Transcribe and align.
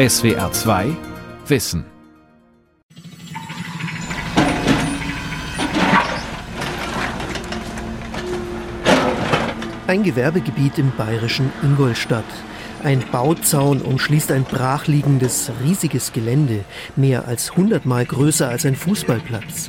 SWR 0.00 0.50
2 0.50 0.96
Wissen. 1.46 1.84
Ein 9.86 10.02
Gewerbegebiet 10.02 10.78
im 10.78 10.90
bayerischen 10.96 11.52
Ingolstadt. 11.62 12.24
Ein 12.82 13.04
Bauzaun 13.12 13.82
umschließt 13.82 14.32
ein 14.32 14.44
brachliegendes, 14.44 15.52
riesiges 15.62 16.14
Gelände, 16.14 16.64
mehr 16.96 17.28
als 17.28 17.54
hundertmal 17.54 18.06
größer 18.06 18.48
als 18.48 18.64
ein 18.64 18.76
Fußballplatz. 18.76 19.68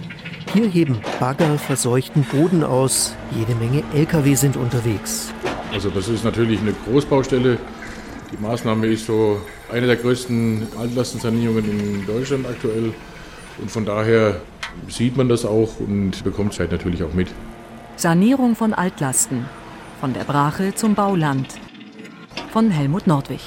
Hier 0.54 0.70
heben 0.70 1.02
Bagger 1.20 1.58
verseuchten 1.58 2.24
Boden 2.24 2.64
aus, 2.64 3.18
jede 3.32 3.54
Menge 3.56 3.84
Lkw 3.94 4.36
sind 4.36 4.56
unterwegs. 4.56 5.34
Also 5.74 5.90
das 5.90 6.08
ist 6.08 6.24
natürlich 6.24 6.62
eine 6.62 6.72
Großbaustelle. 6.72 7.58
Die 8.32 8.42
Maßnahme 8.42 8.88
ist 8.88 9.08
so 9.08 9.42
eine 9.72 9.88
der 9.88 9.96
größten 9.96 10.68
Altlastensanierungen 10.80 11.66
in 11.66 12.06
Deutschland 12.06 12.46
aktuell. 12.48 12.94
Und 13.60 13.72
von 13.72 13.86
daher 13.86 14.42
sieht 14.88 15.18
man 15.18 15.30
das 15.30 15.46
auch 15.46 15.80
und 15.80 16.24
bekommt 16.24 16.54
es 16.54 16.60
halt 16.60 16.72
natürlich 16.72 17.04
auch 17.04 17.14
mit. 17.14 17.30
Sanierung 17.96 18.56
von 18.56 18.74
Altlasten. 18.74 19.46
Von 20.00 20.14
der 20.14 20.24
Brache 20.24 20.74
zum 20.74 20.96
Bauland. 20.96 21.48
Von 22.52 22.72
Helmut 22.72 23.08
Nordwig. 23.08 23.42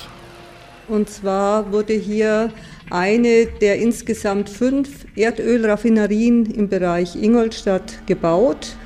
Und 0.88 1.08
zwar 1.08 1.72
wurde 1.72 1.94
hier 1.94 2.50
eine 2.90 3.46
der 3.46 3.78
insgesamt 3.78 4.50
fünf 4.50 5.06
Erdölraffinerien 5.16 6.46
im 6.46 6.68
Bereich 6.68 7.16
Ingolstadt 7.16 8.06
gebaut. 8.06 8.76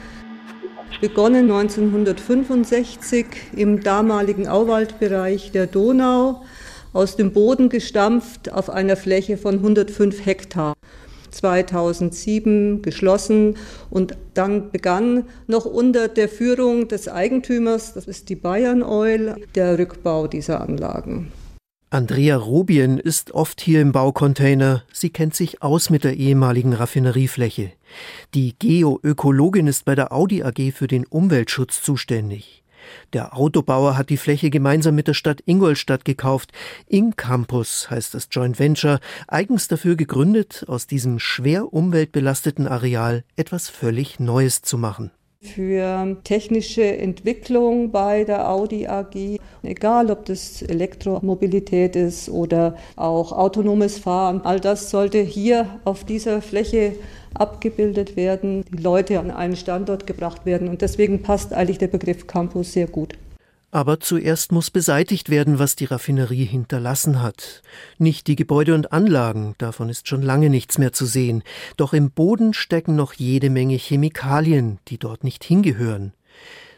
Begonnen 1.00 1.50
1965 1.50 3.26
im 3.56 3.82
damaligen 3.82 4.48
Auwaldbereich 4.48 5.52
der 5.52 5.66
Donau, 5.66 6.42
aus 6.98 7.14
dem 7.14 7.30
Boden 7.30 7.68
gestampft 7.68 8.52
auf 8.52 8.68
einer 8.68 8.96
Fläche 8.96 9.36
von 9.36 9.54
105 9.54 10.26
Hektar. 10.26 10.74
2007 11.30 12.82
geschlossen 12.82 13.56
und 13.88 14.16
dann 14.34 14.72
begann 14.72 15.24
noch 15.46 15.64
unter 15.64 16.08
der 16.08 16.28
Führung 16.28 16.88
des 16.88 17.06
Eigentümers, 17.06 17.94
das 17.94 18.08
ist 18.08 18.30
die 18.30 18.34
Bayern 18.34 18.82
Oil, 18.82 19.36
der 19.54 19.78
Rückbau 19.78 20.26
dieser 20.26 20.60
Anlagen. 20.60 21.30
Andrea 21.90 22.36
Robien 22.36 22.98
ist 22.98 23.30
oft 23.30 23.60
hier 23.60 23.80
im 23.80 23.92
Baucontainer. 23.92 24.82
Sie 24.92 25.10
kennt 25.10 25.36
sich 25.36 25.62
aus 25.62 25.90
mit 25.90 26.02
der 26.02 26.16
ehemaligen 26.16 26.72
Raffineriefläche. 26.72 27.70
Die 28.34 28.56
Geoökologin 28.58 29.68
ist 29.68 29.84
bei 29.84 29.94
der 29.94 30.12
Audi 30.12 30.42
AG 30.42 30.72
für 30.74 30.88
den 30.88 31.06
Umweltschutz 31.06 31.80
zuständig. 31.80 32.64
Der 33.12 33.36
Autobauer 33.36 33.96
hat 33.96 34.10
die 34.10 34.16
Fläche 34.16 34.50
gemeinsam 34.50 34.94
mit 34.94 35.08
der 35.08 35.14
Stadt 35.14 35.42
Ingolstadt 35.46 36.04
gekauft. 36.04 36.52
Incampus 36.86 37.90
heißt 37.90 38.14
das 38.14 38.28
Joint 38.30 38.58
Venture, 38.58 39.00
eigens 39.26 39.68
dafür 39.68 39.96
gegründet, 39.96 40.64
aus 40.68 40.86
diesem 40.86 41.18
schwer 41.18 41.72
umweltbelasteten 41.72 42.66
Areal 42.66 43.24
etwas 43.36 43.68
völlig 43.68 44.20
Neues 44.20 44.62
zu 44.62 44.78
machen 44.78 45.10
für 45.40 46.16
technische 46.24 46.82
Entwicklung 46.98 47.92
bei 47.92 48.24
der 48.24 48.50
Audi 48.50 48.88
AG, 48.88 49.38
egal 49.62 50.10
ob 50.10 50.24
das 50.24 50.62
Elektromobilität 50.62 51.94
ist 51.94 52.28
oder 52.28 52.76
auch 52.96 53.32
autonomes 53.32 53.98
Fahren. 53.98 54.40
All 54.42 54.58
das 54.58 54.90
sollte 54.90 55.20
hier 55.20 55.78
auf 55.84 56.04
dieser 56.04 56.42
Fläche 56.42 56.94
abgebildet 57.40 58.16
werden, 58.16 58.64
die 58.64 58.82
Leute 58.82 59.18
an 59.20 59.30
einen 59.30 59.56
Standort 59.56 60.06
gebracht 60.06 60.46
werden 60.46 60.68
und 60.68 60.82
deswegen 60.82 61.22
passt 61.22 61.52
eigentlich 61.52 61.78
der 61.78 61.88
Begriff 61.88 62.26
Campus 62.26 62.72
sehr 62.72 62.86
gut. 62.86 63.14
Aber 63.70 64.00
zuerst 64.00 64.50
muss 64.50 64.70
beseitigt 64.70 65.28
werden, 65.28 65.58
was 65.58 65.76
die 65.76 65.84
Raffinerie 65.84 66.46
hinterlassen 66.46 67.22
hat. 67.22 67.62
Nicht 67.98 68.26
die 68.26 68.36
Gebäude 68.36 68.74
und 68.74 68.92
Anlagen, 68.92 69.54
davon 69.58 69.90
ist 69.90 70.08
schon 70.08 70.22
lange 70.22 70.48
nichts 70.48 70.78
mehr 70.78 70.94
zu 70.94 71.04
sehen. 71.04 71.42
Doch 71.76 71.92
im 71.92 72.10
Boden 72.10 72.54
stecken 72.54 72.96
noch 72.96 73.12
jede 73.12 73.50
Menge 73.50 73.76
Chemikalien, 73.76 74.78
die 74.88 74.96
dort 74.96 75.22
nicht 75.22 75.44
hingehören. 75.44 76.14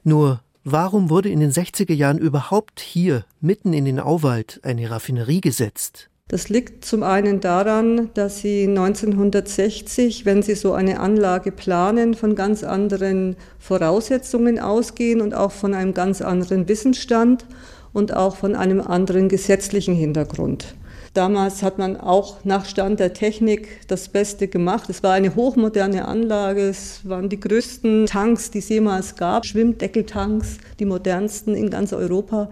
Nur 0.02 0.40
warum 0.64 1.10
wurde 1.10 1.28
in 1.28 1.38
den 1.38 1.52
60er 1.52 1.94
Jahren 1.94 2.18
überhaupt 2.18 2.80
hier, 2.80 3.24
mitten 3.40 3.72
in 3.72 3.84
den 3.84 4.00
Auwald, 4.00 4.58
eine 4.64 4.90
Raffinerie 4.90 5.40
gesetzt? 5.40 6.09
Das 6.30 6.48
liegt 6.48 6.84
zum 6.84 7.02
einen 7.02 7.40
daran, 7.40 8.10
dass 8.14 8.38
Sie 8.38 8.68
1960, 8.68 10.24
wenn 10.24 10.44
Sie 10.44 10.54
so 10.54 10.74
eine 10.74 11.00
Anlage 11.00 11.50
planen, 11.50 12.14
von 12.14 12.36
ganz 12.36 12.62
anderen 12.62 13.34
Voraussetzungen 13.58 14.60
ausgehen 14.60 15.22
und 15.22 15.34
auch 15.34 15.50
von 15.50 15.74
einem 15.74 15.92
ganz 15.92 16.22
anderen 16.22 16.68
Wissensstand 16.68 17.46
und 17.92 18.14
auch 18.14 18.36
von 18.36 18.54
einem 18.54 18.80
anderen 18.80 19.28
gesetzlichen 19.28 19.96
Hintergrund. 19.96 20.76
Damals 21.14 21.64
hat 21.64 21.78
man 21.78 21.96
auch 21.96 22.44
nach 22.44 22.64
Stand 22.64 23.00
der 23.00 23.12
Technik 23.12 23.88
das 23.88 24.08
Beste 24.08 24.46
gemacht. 24.46 24.88
Es 24.88 25.02
war 25.02 25.14
eine 25.14 25.34
hochmoderne 25.34 26.06
Anlage. 26.06 26.68
Es 26.68 27.00
waren 27.08 27.28
die 27.28 27.40
größten 27.40 28.06
Tanks, 28.06 28.52
die 28.52 28.58
es 28.58 28.68
jemals 28.68 29.16
gab. 29.16 29.44
Schwimmdeckeltanks, 29.46 30.58
die 30.78 30.84
modernsten 30.84 31.56
in 31.56 31.70
ganz 31.70 31.92
Europa. 31.92 32.50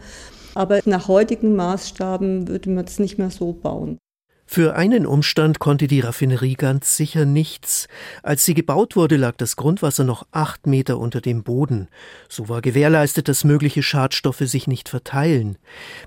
Aber 0.59 0.81
nach 0.87 1.07
heutigen 1.07 1.55
Maßstaben 1.55 2.49
würde 2.49 2.71
man 2.71 2.85
es 2.85 2.99
nicht 2.99 3.17
mehr 3.17 3.31
so 3.31 3.53
bauen. 3.53 4.01
Für 4.51 4.77
einen 4.77 5.05
Umstand 5.05 5.59
konnte 5.59 5.89
die 5.89 6.01
Raffinerie 6.01 6.55
ganz 6.55 6.97
sicher 6.97 7.27
nichts. 7.27 7.87
Als 8.23 8.47
sie 8.47 8.55
gebaut 8.55 8.97
wurde, 8.97 9.19
lag 9.19 9.37
das 9.37 9.57
Grundwasser 9.57 10.05
noch 10.05 10.27
acht 10.33 10.67
Meter 10.67 10.99
unter 10.99 11.21
dem 11.21 11.43
Boden. 11.43 11.89
So 12.31 12.49
war 12.49 12.63
gewährleistet, 12.63 13.29
dass 13.29 13.45
mögliche 13.45 13.83
Schadstoffe 13.83 14.41
sich 14.41 14.67
nicht 14.67 14.89
verteilen. 14.89 15.59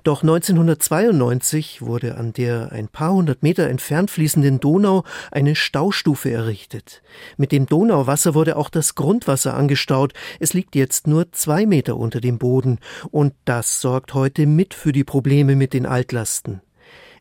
Doch 0.02 0.22
1992 0.22 1.82
wurde 1.82 2.16
an 2.16 2.32
der 2.32 2.72
ein 2.72 2.88
paar 2.88 3.12
hundert 3.12 3.44
Meter 3.44 3.68
entfernt 3.68 4.10
fließenden 4.10 4.58
Donau 4.58 5.04
eine 5.30 5.54
Staustufe 5.54 6.32
errichtet. 6.32 7.00
Mit 7.36 7.52
dem 7.52 7.66
Donauwasser 7.66 8.34
wurde 8.34 8.56
auch 8.56 8.70
das 8.70 8.96
Grundwasser 8.96 9.54
angestaut. 9.54 10.14
Es 10.40 10.52
liegt 10.52 10.74
jetzt 10.74 11.06
nur 11.06 11.30
zwei 11.30 11.64
Meter 11.64 11.96
unter 11.96 12.20
dem 12.20 12.38
Boden. 12.38 12.80
Und 13.12 13.34
das 13.44 13.80
sorgt 13.80 14.14
heute 14.14 14.46
mit 14.46 14.74
für 14.74 14.90
die 14.90 15.04
Probleme 15.04 15.54
mit 15.54 15.74
den 15.74 15.86
Altlasten. 15.86 16.60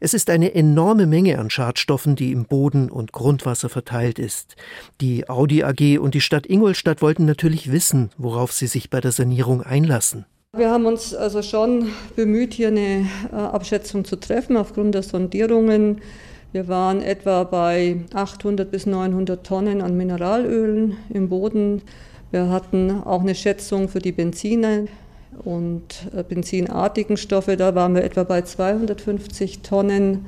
Es 0.03 0.15
ist 0.15 0.31
eine 0.31 0.55
enorme 0.55 1.05
Menge 1.05 1.37
an 1.37 1.51
Schadstoffen, 1.51 2.15
die 2.15 2.31
im 2.31 2.45
Boden 2.45 2.89
und 2.89 3.11
Grundwasser 3.11 3.69
verteilt 3.69 4.17
ist. 4.17 4.55
Die 4.99 5.29
Audi 5.29 5.63
AG 5.63 5.99
und 5.99 6.15
die 6.15 6.21
Stadt 6.21 6.47
Ingolstadt 6.47 7.03
wollten 7.03 7.25
natürlich 7.25 7.71
wissen, 7.71 8.09
worauf 8.17 8.51
sie 8.51 8.65
sich 8.65 8.89
bei 8.89 8.99
der 8.99 9.11
Sanierung 9.11 9.61
einlassen. 9.61 10.25
Wir 10.57 10.71
haben 10.71 10.87
uns 10.87 11.13
also 11.13 11.43
schon 11.43 11.89
bemüht, 12.15 12.55
hier 12.55 12.69
eine 12.69 13.07
äh, 13.31 13.35
Abschätzung 13.35 14.03
zu 14.03 14.15
treffen 14.15 14.57
aufgrund 14.57 14.95
der 14.95 15.03
Sondierungen. 15.03 16.01
Wir 16.51 16.67
waren 16.67 17.03
etwa 17.03 17.43
bei 17.43 17.97
800 18.11 18.71
bis 18.71 18.87
900 18.87 19.45
Tonnen 19.45 19.83
an 19.83 19.95
Mineralölen 19.95 20.97
im 21.13 21.29
Boden. 21.29 21.83
Wir 22.31 22.49
hatten 22.49 22.89
auch 23.03 23.21
eine 23.21 23.35
Schätzung 23.35 23.87
für 23.87 23.99
die 23.99 24.13
Benzine 24.13 24.87
und 25.43 25.83
äh, 26.15 26.23
benzinartigen 26.23 27.17
Stoffe. 27.17 27.57
Da 27.57 27.75
waren 27.75 27.95
wir 27.95 28.03
etwa 28.03 28.23
bei 28.23 28.41
250 28.41 29.61
Tonnen 29.61 30.25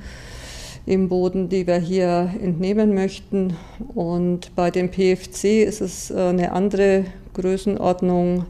im 0.85 1.09
Boden, 1.09 1.49
die 1.49 1.65
wir 1.67 1.77
hier 1.77 2.33
entnehmen 2.41 2.93
möchten. 2.93 3.55
Und 3.93 4.55
bei 4.55 4.71
dem 4.71 4.89
PFC 4.89 5.63
ist 5.63 5.81
es 5.81 6.11
äh, 6.11 6.15
eine 6.15 6.51
andere 6.51 7.05
Größenordnung. 7.33 8.45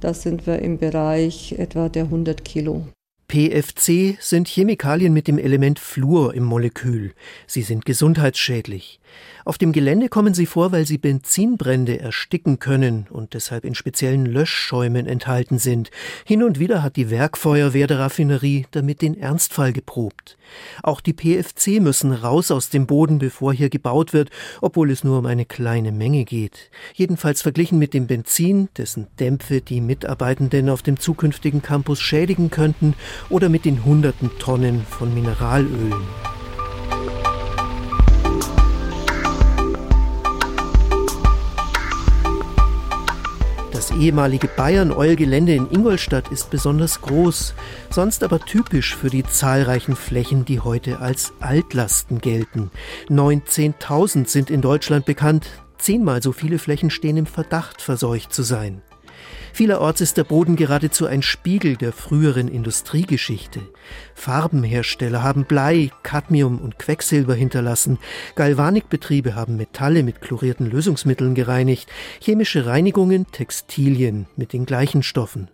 Da 0.00 0.14
sind 0.14 0.46
wir 0.46 0.58
im 0.58 0.78
Bereich 0.78 1.54
etwa 1.58 1.88
der 1.88 2.04
100 2.04 2.44
Kilo. 2.44 2.86
PFC 3.28 4.18
sind 4.20 4.46
Chemikalien 4.46 5.14
mit 5.14 5.26
dem 5.26 5.38
Element 5.38 5.78
Fluor 5.78 6.34
im 6.34 6.44
Molekül. 6.44 7.14
Sie 7.46 7.62
sind 7.62 7.86
gesundheitsschädlich. 7.86 9.00
Auf 9.44 9.58
dem 9.58 9.72
Gelände 9.72 10.08
kommen 10.08 10.34
sie 10.34 10.46
vor, 10.46 10.70
weil 10.70 10.86
sie 10.86 10.98
Benzinbrände 10.98 11.98
ersticken 11.98 12.60
können 12.60 13.06
und 13.10 13.34
deshalb 13.34 13.64
in 13.64 13.74
speziellen 13.74 14.24
Löschschäumen 14.24 15.06
enthalten 15.06 15.58
sind. 15.58 15.90
Hin 16.24 16.44
und 16.44 16.60
wieder 16.60 16.82
hat 16.82 16.96
die 16.96 17.10
Werkfeuerwehr 17.10 17.88
der 17.88 17.98
Raffinerie 17.98 18.66
damit 18.70 19.02
den 19.02 19.18
Ernstfall 19.18 19.72
geprobt. 19.72 20.36
Auch 20.82 21.00
die 21.00 21.12
PFC 21.12 21.80
müssen 21.80 22.12
raus 22.12 22.50
aus 22.50 22.68
dem 22.68 22.86
Boden, 22.86 23.18
bevor 23.18 23.52
hier 23.52 23.68
gebaut 23.68 24.12
wird, 24.12 24.30
obwohl 24.60 24.90
es 24.90 25.02
nur 25.02 25.18
um 25.18 25.26
eine 25.26 25.44
kleine 25.44 25.90
Menge 25.92 26.24
geht. 26.24 26.70
Jedenfalls 26.94 27.42
verglichen 27.42 27.78
mit 27.78 27.94
dem 27.94 28.06
Benzin, 28.06 28.68
dessen 28.76 29.08
Dämpfe 29.18 29.60
die 29.60 29.80
Mitarbeitenden 29.80 30.68
auf 30.68 30.82
dem 30.82 30.98
zukünftigen 30.98 31.62
Campus 31.62 32.00
schädigen 32.00 32.50
könnten, 32.50 32.94
oder 33.28 33.48
mit 33.48 33.64
den 33.64 33.84
hunderten 33.84 34.30
Tonnen 34.38 34.84
von 34.88 35.12
Mineralölen. 35.14 36.31
Das 43.82 43.90
ehemalige 43.90 44.46
Bayern-Oil-Gelände 44.46 45.56
in 45.56 45.68
Ingolstadt 45.68 46.30
ist 46.30 46.50
besonders 46.50 47.00
groß, 47.00 47.52
sonst 47.90 48.22
aber 48.22 48.38
typisch 48.38 48.94
für 48.94 49.10
die 49.10 49.24
zahlreichen 49.24 49.96
Flächen, 49.96 50.44
die 50.44 50.60
heute 50.60 51.00
als 51.00 51.32
Altlasten 51.40 52.20
gelten. 52.20 52.70
19.000 53.08 54.28
sind 54.28 54.50
in 54.50 54.60
Deutschland 54.60 55.04
bekannt, 55.04 55.48
zehnmal 55.78 56.22
so 56.22 56.30
viele 56.30 56.60
Flächen 56.60 56.90
stehen 56.90 57.16
im 57.16 57.26
Verdacht, 57.26 57.82
verseucht 57.82 58.32
zu 58.32 58.44
sein. 58.44 58.82
Vielerorts 59.52 60.00
ist 60.00 60.16
der 60.16 60.24
Boden 60.24 60.56
geradezu 60.56 61.06
ein 61.06 61.20
Spiegel 61.20 61.76
der 61.76 61.92
früheren 61.92 62.48
Industriegeschichte. 62.48 63.60
Farbenhersteller 64.14 65.22
haben 65.22 65.44
Blei, 65.44 65.90
Cadmium 66.02 66.58
und 66.58 66.78
Quecksilber 66.78 67.34
hinterlassen. 67.34 67.98
Galvanikbetriebe 68.34 69.34
haben 69.34 69.56
Metalle 69.56 70.02
mit 70.02 70.22
chlorierten 70.22 70.70
Lösungsmitteln 70.70 71.34
gereinigt. 71.34 71.90
Chemische 72.20 72.64
Reinigungen 72.64 73.26
Textilien 73.30 74.26
mit 74.36 74.54
den 74.54 74.64
gleichen 74.64 75.02
Stoffen. 75.02 75.48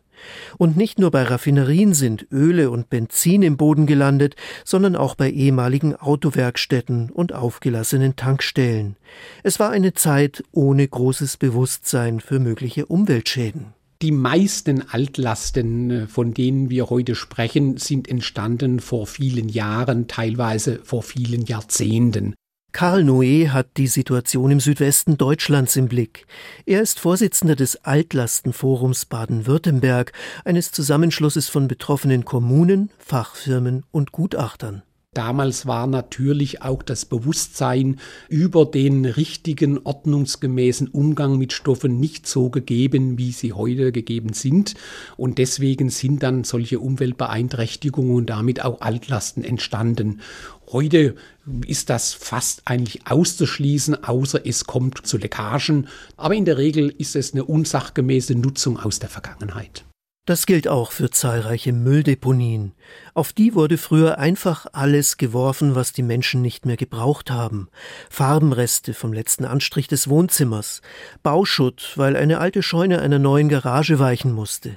Und 0.58 0.76
nicht 0.76 0.98
nur 0.98 1.10
bei 1.10 1.22
Raffinerien 1.22 1.94
sind 1.94 2.26
Öle 2.32 2.70
und 2.70 2.90
Benzin 2.90 3.42
im 3.42 3.56
Boden 3.56 3.86
gelandet, 3.86 4.36
sondern 4.64 4.96
auch 4.96 5.14
bei 5.14 5.30
ehemaligen 5.30 5.94
Autowerkstätten 5.94 7.10
und 7.10 7.32
aufgelassenen 7.32 8.16
Tankstellen. 8.16 8.96
Es 9.42 9.60
war 9.60 9.70
eine 9.70 9.94
Zeit 9.94 10.44
ohne 10.52 10.86
großes 10.86 11.36
Bewusstsein 11.36 12.20
für 12.20 12.38
mögliche 12.40 12.86
Umweltschäden. 12.86 13.77
Die 14.00 14.12
meisten 14.12 14.88
Altlasten, 14.88 15.90
äh, 15.90 16.06
von 16.06 16.32
denen 16.32 16.70
wir 16.70 16.88
heute 16.88 17.16
sprechen, 17.16 17.78
sind 17.78 18.08
entstanden 18.08 18.78
vor 18.78 19.08
vielen 19.08 19.48
Jahren, 19.48 20.06
teilweise 20.06 20.78
vor 20.84 21.02
vielen 21.02 21.46
Jahrzehnten. 21.46 22.34
Karl 22.70 23.02
Noé 23.02 23.48
hat 23.48 23.76
die 23.76 23.88
Situation 23.88 24.52
im 24.52 24.60
Südwesten 24.60 25.16
Deutschlands 25.16 25.74
im 25.74 25.88
Blick. 25.88 26.26
Er 26.64 26.80
ist 26.80 27.00
Vorsitzender 27.00 27.56
des 27.56 27.84
Altlastenforums 27.84 29.06
Baden-Württemberg, 29.06 30.12
eines 30.44 30.70
Zusammenschlusses 30.70 31.48
von 31.48 31.66
betroffenen 31.66 32.24
Kommunen, 32.24 32.90
Fachfirmen 32.98 33.84
und 33.90 34.12
Gutachtern. 34.12 34.82
Damals 35.18 35.66
war 35.66 35.88
natürlich 35.88 36.62
auch 36.62 36.80
das 36.80 37.04
Bewusstsein 37.04 37.96
über 38.28 38.64
den 38.64 39.04
richtigen, 39.04 39.80
ordnungsgemäßen 39.82 40.86
Umgang 40.86 41.38
mit 41.38 41.52
Stoffen 41.52 41.98
nicht 41.98 42.28
so 42.28 42.50
gegeben, 42.50 43.18
wie 43.18 43.32
sie 43.32 43.52
heute 43.52 43.90
gegeben 43.90 44.32
sind. 44.32 44.74
Und 45.16 45.38
deswegen 45.38 45.90
sind 45.90 46.22
dann 46.22 46.44
solche 46.44 46.78
Umweltbeeinträchtigungen 46.78 48.14
und 48.14 48.30
damit 48.30 48.64
auch 48.64 48.80
Altlasten 48.80 49.42
entstanden. 49.42 50.20
Heute 50.70 51.16
ist 51.66 51.90
das 51.90 52.14
fast 52.14 52.62
eigentlich 52.66 53.08
auszuschließen, 53.08 54.04
außer 54.04 54.46
es 54.46 54.66
kommt 54.66 55.04
zu 55.04 55.18
Leckagen. 55.18 55.88
Aber 56.16 56.36
in 56.36 56.44
der 56.44 56.58
Regel 56.58 56.94
ist 56.96 57.16
es 57.16 57.32
eine 57.32 57.44
unsachgemäße 57.44 58.36
Nutzung 58.36 58.78
aus 58.78 59.00
der 59.00 59.08
Vergangenheit. 59.08 59.84
Das 60.28 60.44
gilt 60.44 60.68
auch 60.68 60.92
für 60.92 61.08
zahlreiche 61.08 61.72
Mülldeponien. 61.72 62.72
Auf 63.14 63.32
die 63.32 63.54
wurde 63.54 63.78
früher 63.78 64.18
einfach 64.18 64.66
alles 64.74 65.16
geworfen, 65.16 65.74
was 65.74 65.94
die 65.94 66.02
Menschen 66.02 66.42
nicht 66.42 66.66
mehr 66.66 66.76
gebraucht 66.76 67.30
haben. 67.30 67.70
Farbenreste 68.10 68.92
vom 68.92 69.14
letzten 69.14 69.46
Anstrich 69.46 69.88
des 69.88 70.06
Wohnzimmers, 70.06 70.82
Bauschutt, 71.22 71.94
weil 71.96 72.14
eine 72.14 72.40
alte 72.40 72.62
Scheune 72.62 73.00
einer 73.00 73.18
neuen 73.18 73.48
Garage 73.48 73.98
weichen 74.00 74.30
musste, 74.30 74.76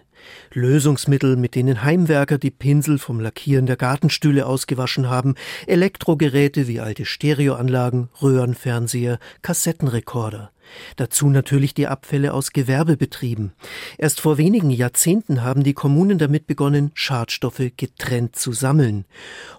Lösungsmittel, 0.54 1.36
mit 1.36 1.56
denen 1.56 1.84
Heimwerker 1.84 2.38
die 2.38 2.52
Pinsel 2.52 2.98
vom 2.98 3.20
Lackieren 3.20 3.66
der 3.66 3.76
Gartenstühle 3.76 4.46
ausgewaschen 4.46 5.10
haben, 5.10 5.36
Elektrogeräte 5.68 6.70
wie 6.70 6.80
alte 6.80 7.04
Stereoanlagen, 7.04 8.08
Röhrenfernseher, 8.22 9.20
Kassettenrekorder. 9.42 10.52
Dazu 10.96 11.30
natürlich 11.30 11.74
die 11.74 11.88
Abfälle 11.88 12.34
aus 12.34 12.52
Gewerbebetrieben. 12.52 13.54
Erst 13.98 14.22
vor 14.22 14.38
wenigen 14.38 14.70
Jahrzehnten 14.70 15.44
haben 15.44 15.64
die 15.64 15.74
Kommunen 15.74 16.18
damit 16.18 16.48
begonnen, 16.48 16.92
Schadstoffe 16.94 17.72
getrennt 17.78 18.36
zu 18.36 18.52
sammeln. 18.52 19.06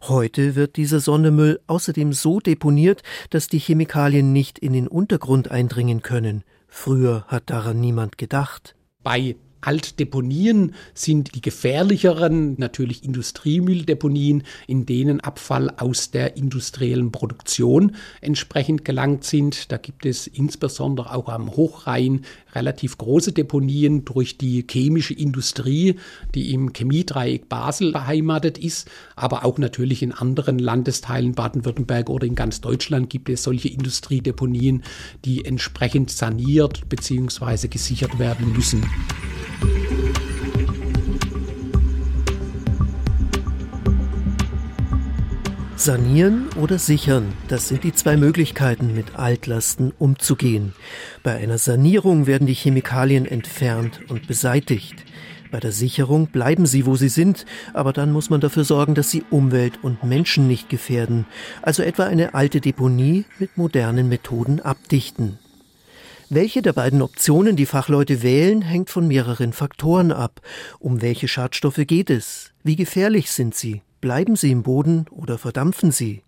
Heute 0.03 0.55
wird 0.55 0.77
dieser 0.77 1.01
Sondermüll 1.01 1.61
außerdem 1.67 2.13
so 2.13 2.41
deponiert, 2.41 3.03
dass 3.31 3.49
die 3.49 3.59
Chemikalien 3.59 4.33
nicht 4.33 4.59
in 4.59 4.73
den 4.73 4.89
Untergrund 4.89 5.51
eindringen 5.51 6.03
können. 6.03 6.45
Früher 6.69 7.25
hat 7.29 7.51
daran 7.51 7.81
niemand 7.81 8.17
gedacht. 8.19 8.75
Bei 9.03 9.37
Altdeponien 9.63 10.75
sind 10.93 11.35
die 11.35 11.41
gefährlicheren 11.41 12.57
natürlich 12.59 13.05
Industriemülldeponien, 13.05 14.43
in 14.67 14.87
denen 14.87 15.21
Abfall 15.21 15.71
aus 15.79 16.11
der 16.11 16.37
industriellen 16.37 17.13
Produktion 17.13 17.97
entsprechend 18.21 18.85
gelangt 18.85 19.25
sind. 19.25 19.73
Da 19.73 19.79
gibt 19.79 20.05
es 20.05 20.27
insbesondere 20.27 21.15
auch 21.15 21.29
am 21.29 21.57
Hochrhein 21.57 22.23
relativ 22.55 22.99
große 22.99 23.33
Deponien 23.33 24.05
durch 24.05 24.37
die 24.37 24.67
chemische 24.69 25.15
Industrie, 25.15 25.97
die 26.35 26.53
im 26.53 26.73
Chemiedreieck 26.73 27.49
Basel 27.49 27.93
beheimatet 27.93 28.59
ist, 28.59 28.91
aber 29.17 29.45
auch 29.45 29.59
natürlich 29.59 30.03
in 30.03 30.13
anderen 30.13 30.59
Landesteilen 30.59 31.33
Baden-Württemberg 31.33 32.11
oder 32.11 32.27
in 32.27 32.35
ganz 32.35 32.61
Deutschland 32.61 33.11
gibt 33.11 33.29
es 33.29 33.43
solche 33.43 33.69
Industriedeponien, 33.69 34.83
die 35.25 35.45
entsprechend 35.45 36.11
saniert 36.11 36.89
bzw. 36.89 37.69
gesichert 37.69 38.19
werden 38.19 38.53
müssen. 38.53 38.85
Sanieren 45.85 46.49
oder 46.61 46.79
sichern, 46.79 47.33
das 47.49 47.67
sind 47.67 47.83
die 47.83 47.93
zwei 47.93 48.17
Möglichkeiten, 48.17 48.95
mit 48.95 49.17
Altlasten 49.17 49.93
umzugehen. 49.99 50.75
Bei 51.25 51.35
einer 51.35 51.59
Sanierung 51.59 52.29
werden 52.29 52.47
die 52.47 52.55
Chemikalien 52.55 53.27
entfernt 53.27 53.99
und 54.09 54.29
beseitigt. 54.29 54.95
Bei 55.51 55.59
der 55.59 55.73
Sicherung 55.73 56.29
bleiben 56.29 56.67
sie, 56.67 56.87
wo 56.87 56.95
sie 56.95 57.09
sind, 57.09 57.47
aber 57.75 57.93
dann 57.93 58.13
muss 58.13 58.31
man 58.31 58.41
dafür 58.41 58.63
sorgen, 58.63 58.95
dass 58.95 59.11
sie 59.11 59.25
Umwelt 59.29 59.81
und 59.83 60.05
Menschen 60.05 60.47
nicht 60.47 60.69
gefährden, 60.69 61.27
also 61.63 61.83
etwa 61.83 62.05
eine 62.05 62.35
alte 62.35 62.61
Deponie 62.61 63.25
mit 63.41 63.57
modernen 63.57 64.09
Methoden 64.09 64.61
abdichten. 64.61 65.41
Welche 66.31 66.63
der 66.63 66.75
beiden 66.75 67.03
Optionen 67.03 67.57
die 67.57 67.67
Fachleute 67.67 68.23
wählen, 68.23 68.63
hängt 68.63 68.89
von 68.89 69.09
mehreren 69.09 69.53
Faktoren 69.53 70.13
ab. 70.13 70.43
Um 70.79 71.03
welche 71.03 71.27
Schadstoffe 71.27 71.83
geht 71.89 72.09
es? 72.09 72.53
Wie 72.63 72.77
gefährlich 72.77 73.33
sind 73.33 73.57
sie? 73.57 73.83
Bleiben 74.03 74.35
sie 74.35 74.51
im 74.51 74.65
Boden 74.65 75.07
oder 75.13 75.39
verdampfen 75.39 75.93
sie? 75.93 76.25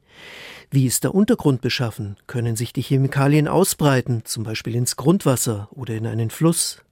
Wie 0.71 0.87
ist 0.87 1.03
der 1.03 1.13
Untergrund 1.13 1.61
beschaffen? 1.61 2.17
Können 2.29 2.55
sich 2.55 2.73
die 2.73 2.83
Chemikalien 2.83 3.49
ausbreiten, 3.49 4.25
zum 4.25 4.45
Beispiel 4.45 4.77
ins 4.77 4.95
Grundwasser 4.95 5.69
oder 5.73 5.97
in 5.97 6.07
einen 6.07 6.31
Fluss? 6.31 6.85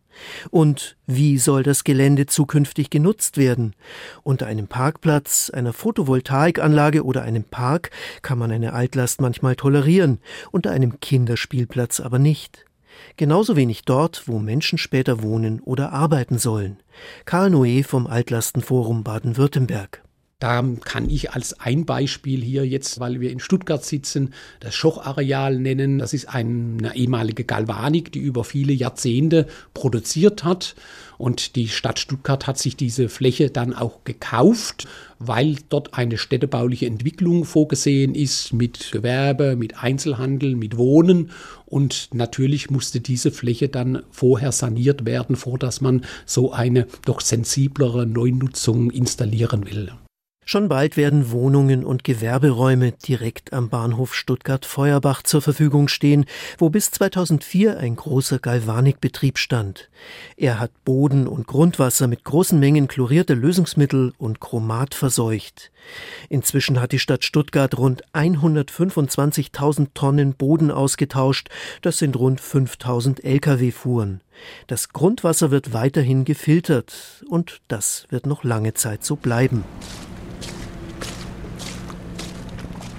Und 0.50 0.96
wie 1.06 1.38
soll 1.38 1.62
das 1.62 1.84
Gelände 1.84 2.26
zukünftig 2.26 2.90
genutzt 2.90 3.36
werden? 3.36 3.76
Unter 4.24 4.46
einem 4.46 4.66
Parkplatz, 4.66 5.50
einer 5.50 5.72
Photovoltaikanlage 5.72 7.04
oder 7.04 7.22
einem 7.22 7.44
Park 7.44 7.90
kann 8.22 8.38
man 8.38 8.50
eine 8.50 8.72
Altlast 8.72 9.20
manchmal 9.20 9.54
tolerieren, 9.54 10.18
unter 10.50 10.72
einem 10.72 10.98
Kinderspielplatz 10.98 12.00
aber 12.00 12.18
nicht. 12.18 12.64
Genauso 13.16 13.54
wenig 13.54 13.84
dort, 13.84 14.26
wo 14.26 14.40
Menschen 14.40 14.78
später 14.78 15.22
wohnen 15.22 15.60
oder 15.60 15.92
arbeiten 15.92 16.38
sollen. 16.38 16.82
Karl 17.24 17.50
Noé 17.50 17.84
vom 17.84 18.08
Altlastenforum 18.08 19.04
Baden-Württemberg. 19.04 20.02
Da 20.42 20.64
kann 20.84 21.08
ich 21.08 21.30
als 21.30 21.60
ein 21.60 21.86
Beispiel 21.86 22.42
hier 22.42 22.66
jetzt, 22.66 22.98
weil 22.98 23.20
wir 23.20 23.30
in 23.30 23.38
Stuttgart 23.38 23.84
sitzen, 23.84 24.34
das 24.58 24.74
Schochareal 24.74 25.56
nennen. 25.56 26.00
Das 26.00 26.12
ist 26.12 26.28
eine 26.34 26.96
ehemalige 26.96 27.44
Galvanik, 27.44 28.10
die 28.10 28.18
über 28.18 28.42
viele 28.42 28.72
Jahrzehnte 28.72 29.46
produziert 29.72 30.42
hat. 30.42 30.74
Und 31.16 31.54
die 31.54 31.68
Stadt 31.68 32.00
Stuttgart 32.00 32.48
hat 32.48 32.58
sich 32.58 32.74
diese 32.74 33.08
Fläche 33.08 33.50
dann 33.50 33.72
auch 33.72 34.02
gekauft, 34.02 34.88
weil 35.20 35.58
dort 35.68 35.94
eine 35.94 36.18
städtebauliche 36.18 36.86
Entwicklung 36.86 37.44
vorgesehen 37.44 38.16
ist 38.16 38.52
mit 38.52 38.90
Gewerbe, 38.90 39.54
mit 39.54 39.80
Einzelhandel, 39.80 40.56
mit 40.56 40.76
Wohnen. 40.76 41.30
Und 41.66 42.08
natürlich 42.12 42.68
musste 42.68 42.98
diese 42.98 43.30
Fläche 43.30 43.68
dann 43.68 44.02
vorher 44.10 44.50
saniert 44.50 45.06
werden, 45.06 45.36
vor 45.36 45.56
dass 45.56 45.80
man 45.80 46.04
so 46.26 46.50
eine 46.50 46.88
doch 47.04 47.20
sensiblere 47.20 48.06
Neunutzung 48.06 48.90
installieren 48.90 49.70
will. 49.70 49.92
Schon 50.44 50.68
bald 50.68 50.96
werden 50.96 51.30
Wohnungen 51.30 51.84
und 51.84 52.02
Gewerberäume 52.02 52.90
direkt 52.92 53.52
am 53.52 53.68
Bahnhof 53.68 54.12
Stuttgart-Feuerbach 54.12 55.22
zur 55.22 55.40
Verfügung 55.40 55.86
stehen, 55.86 56.24
wo 56.58 56.68
bis 56.68 56.90
2004 56.90 57.78
ein 57.78 57.94
großer 57.94 58.40
Galvanikbetrieb 58.40 59.38
stand. 59.38 59.88
Er 60.36 60.58
hat 60.58 60.72
Boden 60.84 61.28
und 61.28 61.46
Grundwasser 61.46 62.08
mit 62.08 62.24
großen 62.24 62.58
Mengen 62.58 62.88
chlorierter 62.88 63.36
Lösungsmittel 63.36 64.14
und 64.18 64.40
Chromat 64.40 64.96
verseucht. 64.96 65.70
Inzwischen 66.28 66.80
hat 66.80 66.90
die 66.90 66.98
Stadt 66.98 67.24
Stuttgart 67.24 67.78
rund 67.78 68.02
125.000 68.12 69.88
Tonnen 69.94 70.34
Boden 70.34 70.72
ausgetauscht. 70.72 71.50
Das 71.82 71.98
sind 71.98 72.16
rund 72.16 72.40
5000 72.40 73.22
Lkw-Fuhren. 73.22 74.22
Das 74.66 74.88
Grundwasser 74.88 75.52
wird 75.52 75.72
weiterhin 75.72 76.24
gefiltert 76.24 77.24
und 77.28 77.60
das 77.68 78.06
wird 78.10 78.26
noch 78.26 78.42
lange 78.42 78.74
Zeit 78.74 79.04
so 79.04 79.14
bleiben. 79.14 79.64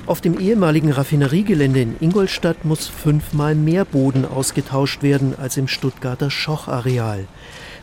Auf 0.06 0.20
dem 0.20 0.38
ehemaligen 0.38 0.92
Raffineriegelände 0.92 1.82
in 1.82 1.96
Ingolstadt 2.02 2.66
muss 2.66 2.90
fünfmal 2.90 3.56
mehr 3.56 3.86
Boden 3.86 4.26
ausgetauscht 4.26 5.02
werden 5.02 5.34
als 5.40 5.56
im 5.56 5.70
Stuttgarter 5.70 6.30
Schochareal. 6.30 7.26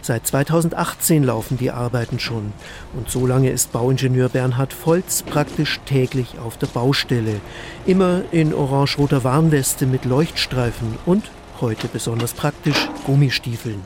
Seit 0.02 0.26
2018 0.26 1.24
laufen 1.24 1.56
die 1.56 1.70
Arbeiten 1.70 2.18
schon. 2.18 2.52
Und 2.94 3.10
so 3.10 3.26
lange 3.26 3.48
ist 3.48 3.72
Bauingenieur 3.72 4.28
Bernhard 4.28 4.74
Volz 4.74 5.22
praktisch 5.22 5.80
täglich 5.86 6.38
auf 6.38 6.58
der 6.58 6.66
Baustelle. 6.66 7.40
Immer 7.86 8.20
in 8.32 8.52
orange-roter 8.52 9.24
Warnweste 9.24 9.86
mit 9.86 10.04
Leuchtstreifen 10.04 10.98
und, 11.06 11.30
heute 11.62 11.88
besonders 11.88 12.34
praktisch, 12.34 12.88
Gummistiefeln. 13.06 13.82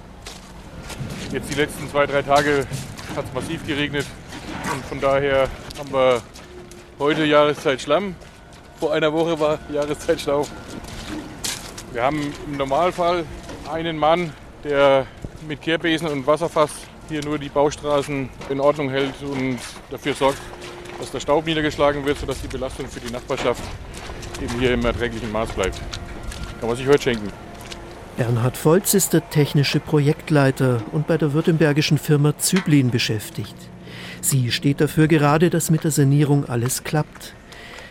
Jetzt 1.32 1.52
die 1.52 1.56
letzten 1.56 1.88
zwei, 1.88 2.06
drei 2.06 2.22
Tage 2.22 2.66
hat 3.14 3.26
es 3.26 3.32
massiv 3.32 3.64
geregnet 3.64 4.06
und 4.72 4.84
von 4.86 5.00
daher 5.00 5.48
haben 5.78 5.92
wir 5.92 6.20
heute 6.98 7.24
Jahreszeit 7.24 7.80
Schlamm. 7.80 8.14
Vor 8.78 8.92
einer 8.92 9.12
Woche 9.12 9.38
war 9.38 9.58
Jahreszeit 9.72 10.20
Schlauch. 10.20 10.48
Wir 11.92 12.02
haben 12.02 12.32
im 12.46 12.56
Normalfall 12.56 13.24
einen 13.70 13.96
Mann, 13.96 14.32
der 14.62 15.06
mit 15.48 15.60
Kehrbesen 15.60 16.08
und 16.08 16.26
Wasserfass 16.26 16.70
hier 17.08 17.24
nur 17.24 17.38
die 17.38 17.48
Baustraßen 17.48 18.28
in 18.48 18.60
Ordnung 18.60 18.90
hält 18.90 19.14
und 19.22 19.58
dafür 19.90 20.14
sorgt, 20.14 20.38
dass 20.98 21.10
der 21.10 21.20
Staub 21.20 21.46
niedergeschlagen 21.46 22.04
wird, 22.04 22.18
sodass 22.18 22.40
die 22.40 22.48
Belastung 22.48 22.86
für 22.88 23.00
die 23.00 23.12
Nachbarschaft 23.12 23.62
eben 24.42 24.58
hier 24.58 24.72
im 24.72 24.84
erträglichen 24.84 25.30
Maß 25.30 25.52
bleibt. 25.52 25.80
Kann 26.60 26.68
man 26.68 26.76
sich 26.76 26.86
heute 26.86 27.02
schenken. 27.02 27.30
Bernhard 28.16 28.56
Volz 28.56 28.94
ist 28.94 29.12
der 29.12 29.28
technische 29.28 29.80
Projektleiter 29.80 30.82
und 30.92 31.06
bei 31.06 31.18
der 31.18 31.32
württembergischen 31.32 31.98
Firma 31.98 32.38
Zyblin 32.38 32.90
beschäftigt. 32.90 33.56
Sie 34.24 34.50
steht 34.50 34.80
dafür 34.80 35.06
gerade, 35.06 35.50
dass 35.50 35.70
mit 35.70 35.84
der 35.84 35.90
Sanierung 35.90 36.46
alles 36.46 36.82
klappt. 36.82 37.34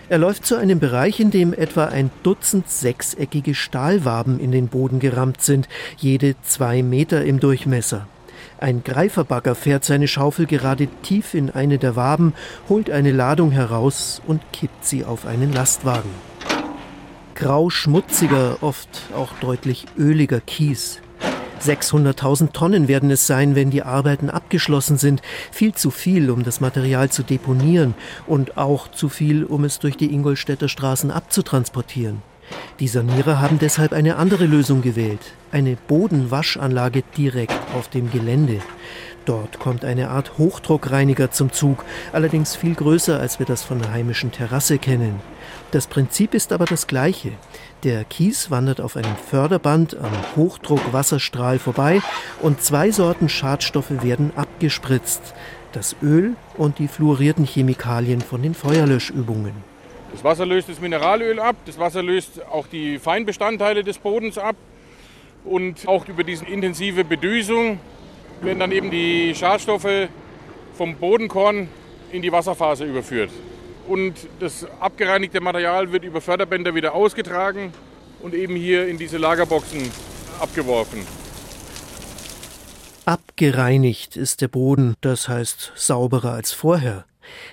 Er 0.09 0.17
läuft 0.17 0.47
zu 0.47 0.55
einem 0.55 0.79
Bereich, 0.79 1.19
in 1.19 1.29
dem 1.29 1.53
etwa 1.53 1.85
ein 1.85 2.09
Dutzend 2.23 2.71
sechseckige 2.71 3.53
Stahlwaben 3.53 4.39
in 4.39 4.51
den 4.51 4.67
Boden 4.67 4.99
gerammt 4.99 5.43
sind, 5.43 5.69
jede 5.95 6.33
zwei 6.41 6.81
Meter 6.81 7.23
im 7.23 7.39
Durchmesser. 7.39 8.07
Ein 8.59 8.83
Greiferbagger 8.83 9.53
fährt 9.53 9.85
seine 9.85 10.07
Schaufel 10.07 10.47
gerade 10.47 10.87
tief 11.03 11.35
in 11.35 11.51
eine 11.51 11.77
der 11.77 11.95
Waben, 11.95 12.33
holt 12.67 12.89
eine 12.89 13.11
Ladung 13.11 13.51
heraus 13.51 14.19
und 14.25 14.41
kippt 14.51 14.85
sie 14.85 15.05
auf 15.05 15.27
einen 15.27 15.53
Lastwagen. 15.53 16.09
Grau 17.35 17.69
schmutziger, 17.69 18.57
oft 18.61 18.89
auch 19.15 19.33
deutlich 19.39 19.85
öliger 19.99 20.39
Kies. 20.39 20.99
600.000 21.63 22.51
Tonnen 22.51 22.88
werden 22.88 23.10
es 23.12 23.27
sein, 23.27 23.55
wenn 23.55 23.70
die 23.70 23.84
Arbeiten 23.84 24.29
abgeschlossen 24.29 24.98
sind. 24.98 25.22
Viel 25.51 25.74
zu 25.74 25.91
viel, 25.91 26.29
um 26.29 26.43
das 26.43 26.62
Material 26.62 27.10
zu 27.10 27.24
deponieren 27.24 27.96
und 28.27 28.58
auch 28.58 28.89
zu 28.89 29.10
viel, 29.10 29.43
um 29.43 29.63
es 29.63 29.79
durch 29.79 29.98
die 29.98 30.13
Ingolstädter 30.13 30.67
Straßen 30.67 31.12
abzutransportieren. 31.12 32.22
Die 32.79 32.88
Sanierer 32.88 33.39
haben 33.39 33.60
deshalb 33.60 33.93
eine 33.93 34.17
andere 34.17 34.46
Lösung 34.46 34.82
gewählt. 34.82 35.34
Eine 35.51 35.77
Bodenwaschanlage 35.88 37.03
direkt 37.17 37.60
auf 37.75 37.88
dem 37.88 38.12
Gelände. 38.12 38.60
Dort 39.25 39.60
kommt 39.60 39.86
eine 39.86 40.10
Art 40.10 40.38
Hochdruckreiniger 40.38 41.32
zum 41.32 41.53
Zug, 41.53 41.86
allerdings 42.12 42.55
viel 42.55 42.75
größer, 42.75 43.20
als 43.20 43.39
wir 43.39 43.46
das 43.46 43.63
von 43.63 43.79
der 43.79 43.91
heimischen 43.91 44.34
Terrasse 44.34 44.77
kennen. 44.77 45.22
Das 45.72 45.88
Prinzip 45.88 46.34
ist 46.34 46.51
aber 46.51 46.65
das 46.65 46.88
gleiche. 46.88 47.32
Der 47.83 48.05
Kies 48.05 48.49
wandert 48.49 48.79
auf 48.79 48.95
einem 48.95 49.17
Förderband 49.17 49.97
am 49.97 50.13
Hochdruckwasserstrahl 50.37 51.59
vorbei 51.59 52.01
und 52.41 52.61
zwei 52.61 52.91
Sorten 52.91 53.27
Schadstoffe 53.27 54.03
werden 54.03 54.31
abgespritzt. 54.37 55.33
Das 55.73 55.93
Öl 56.01 56.37
und 56.55 56.79
die 56.79 56.87
fluorierten 56.87 57.43
Chemikalien 57.43 58.21
von 58.21 58.41
den 58.41 58.53
Feuerlöschübungen. 58.53 59.51
Das 60.13 60.23
Wasser 60.23 60.45
löst 60.45 60.69
das 60.69 60.79
Mineralöl 60.79 61.41
ab, 61.41 61.57
das 61.65 61.77
Wasser 61.77 62.01
löst 62.01 62.45
auch 62.45 62.67
die 62.67 62.99
Feinbestandteile 62.99 63.83
des 63.83 63.97
Bodens 63.97 64.37
ab 64.37 64.55
und 65.43 65.85
auch 65.85 66.07
über 66.07 66.23
diese 66.23 66.45
intensive 66.45 67.03
Bedüsung 67.03 67.79
werden 68.41 68.59
dann 68.59 68.71
eben 68.71 68.91
die 68.91 69.35
Schadstoffe 69.35 70.07
vom 70.77 70.95
Bodenkorn 70.95 71.67
in 72.13 72.21
die 72.21 72.31
Wasserphase 72.31 72.85
überführt. 72.85 73.31
Und 73.87 74.13
das 74.39 74.65
abgereinigte 74.79 75.41
Material 75.41 75.91
wird 75.91 76.03
über 76.03 76.21
Förderbänder 76.21 76.73
wieder 76.73 76.93
ausgetragen 76.93 77.73
und 78.21 78.33
eben 78.33 78.55
hier 78.55 78.87
in 78.87 78.97
diese 78.97 79.17
Lagerboxen 79.17 79.91
abgeworfen. 80.39 81.05
Abgereinigt 83.05 84.15
ist 84.15 84.39
der 84.39 84.47
Boden, 84.47 84.95
das 85.01 85.27
heißt 85.27 85.73
sauberer 85.75 86.31
als 86.31 86.53
vorher. 86.53 87.05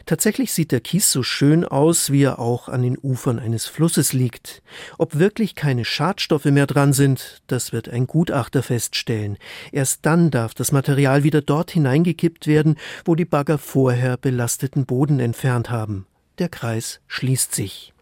Tatsächlich 0.06 0.52
sieht 0.52 0.72
der 0.72 0.80
Kies 0.80 1.10
so 1.10 1.22
schön 1.22 1.64
aus, 1.64 2.10
wie 2.10 2.22
er 2.22 2.38
auch 2.38 2.68
an 2.68 2.82
den 2.82 2.98
Ufern 2.98 3.38
eines 3.38 3.66
Flusses 3.66 4.12
liegt. 4.12 4.62
Ob 4.98 5.18
wirklich 5.18 5.54
keine 5.54 5.84
Schadstoffe 5.84 6.46
mehr 6.46 6.66
dran 6.66 6.92
sind, 6.92 7.42
das 7.46 7.72
wird 7.72 7.88
ein 7.88 8.06
Gutachter 8.06 8.62
feststellen. 8.62 9.38
Erst 9.72 10.06
dann 10.06 10.30
darf 10.30 10.54
das 10.54 10.72
Material 10.72 11.24
wieder 11.24 11.40
dort 11.40 11.70
hineingekippt 11.70 12.46
werden, 12.46 12.76
wo 13.04 13.14
die 13.14 13.24
Bagger 13.24 13.58
vorher 13.58 14.16
belasteten 14.16 14.86
Boden 14.86 15.20
entfernt 15.20 15.70
haben. 15.70 16.06
Der 16.40 16.48
Kreis 16.48 17.00
schließt 17.06 17.54
sich. 17.54 17.92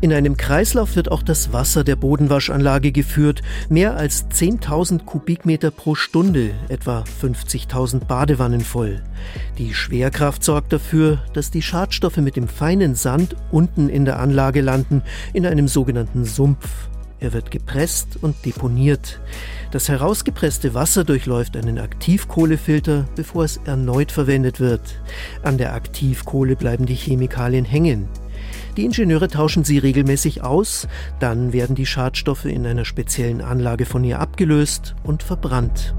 In 0.00 0.12
einem 0.12 0.36
Kreislauf 0.36 0.96
wird 0.96 1.12
auch 1.12 1.22
das 1.22 1.52
Wasser 1.52 1.84
der 1.84 1.94
Bodenwaschanlage 1.94 2.90
geführt, 2.90 3.42
mehr 3.68 3.96
als 3.96 4.26
10.000 4.30 5.04
Kubikmeter 5.04 5.70
pro 5.70 5.94
Stunde, 5.94 6.50
etwa 6.68 7.04
50.000 7.22 8.04
Badewannen 8.06 8.62
voll. 8.62 9.00
Die 9.56 9.72
Schwerkraft 9.72 10.42
sorgt 10.42 10.72
dafür, 10.72 11.22
dass 11.34 11.52
die 11.52 11.62
Schadstoffe 11.62 12.16
mit 12.16 12.34
dem 12.34 12.48
feinen 12.48 12.96
Sand 12.96 13.36
unten 13.52 13.88
in 13.88 14.04
der 14.04 14.18
Anlage 14.18 14.60
landen, 14.60 15.04
in 15.34 15.46
einem 15.46 15.68
sogenannten 15.68 16.24
Sumpf. 16.24 16.88
Er 17.24 17.32
wird 17.32 17.50
gepresst 17.50 18.18
und 18.20 18.44
deponiert. 18.44 19.20
Das 19.74 19.88
herausgepresste 19.88 20.72
Wasser 20.72 21.02
durchläuft 21.02 21.56
einen 21.56 21.80
Aktivkohlefilter, 21.80 23.08
bevor 23.16 23.42
es 23.42 23.56
erneut 23.64 24.12
verwendet 24.12 24.60
wird. 24.60 25.02
An 25.42 25.58
der 25.58 25.74
Aktivkohle 25.74 26.54
bleiben 26.54 26.86
die 26.86 26.94
Chemikalien 26.94 27.64
hängen. 27.64 28.08
Die 28.76 28.84
Ingenieure 28.84 29.26
tauschen 29.26 29.64
sie 29.64 29.78
regelmäßig 29.78 30.44
aus, 30.44 30.86
dann 31.18 31.52
werden 31.52 31.74
die 31.74 31.86
Schadstoffe 31.86 32.44
in 32.44 32.64
einer 32.68 32.84
speziellen 32.84 33.40
Anlage 33.40 33.84
von 33.84 34.04
ihr 34.04 34.20
abgelöst 34.20 34.94
und 35.02 35.24
verbrannt. 35.24 35.92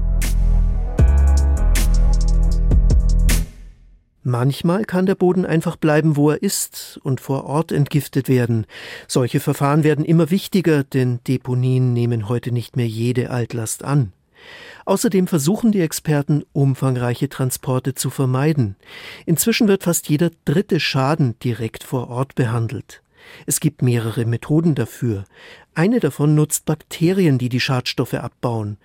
Manchmal 4.28 4.84
kann 4.84 5.06
der 5.06 5.14
Boden 5.14 5.46
einfach 5.46 5.76
bleiben, 5.76 6.16
wo 6.16 6.30
er 6.30 6.42
ist 6.42 6.98
und 7.04 7.20
vor 7.20 7.44
Ort 7.44 7.70
entgiftet 7.70 8.28
werden. 8.28 8.66
Solche 9.06 9.38
Verfahren 9.38 9.84
werden 9.84 10.04
immer 10.04 10.32
wichtiger, 10.32 10.82
denn 10.82 11.20
Deponien 11.28 11.92
nehmen 11.92 12.28
heute 12.28 12.50
nicht 12.50 12.74
mehr 12.74 12.88
jede 12.88 13.30
Altlast 13.30 13.84
an. 13.84 14.12
Außerdem 14.84 15.28
versuchen 15.28 15.70
die 15.70 15.80
Experten, 15.80 16.42
umfangreiche 16.52 17.28
Transporte 17.28 17.94
zu 17.94 18.10
vermeiden. 18.10 18.74
Inzwischen 19.26 19.68
wird 19.68 19.84
fast 19.84 20.08
jeder 20.08 20.32
dritte 20.44 20.80
Schaden 20.80 21.38
direkt 21.38 21.84
vor 21.84 22.08
Ort 22.08 22.34
behandelt. 22.34 23.02
Es 23.46 23.60
gibt 23.60 23.82
mehrere 23.82 24.24
Methoden 24.24 24.74
dafür. 24.74 25.24
Eine 25.74 26.00
davon 26.00 26.34
nutzt 26.34 26.64
Bakterien, 26.64 27.38
die 27.38 27.48
die 27.48 27.60
Schadstoffe 27.60 28.14
abbauen. 28.14 28.78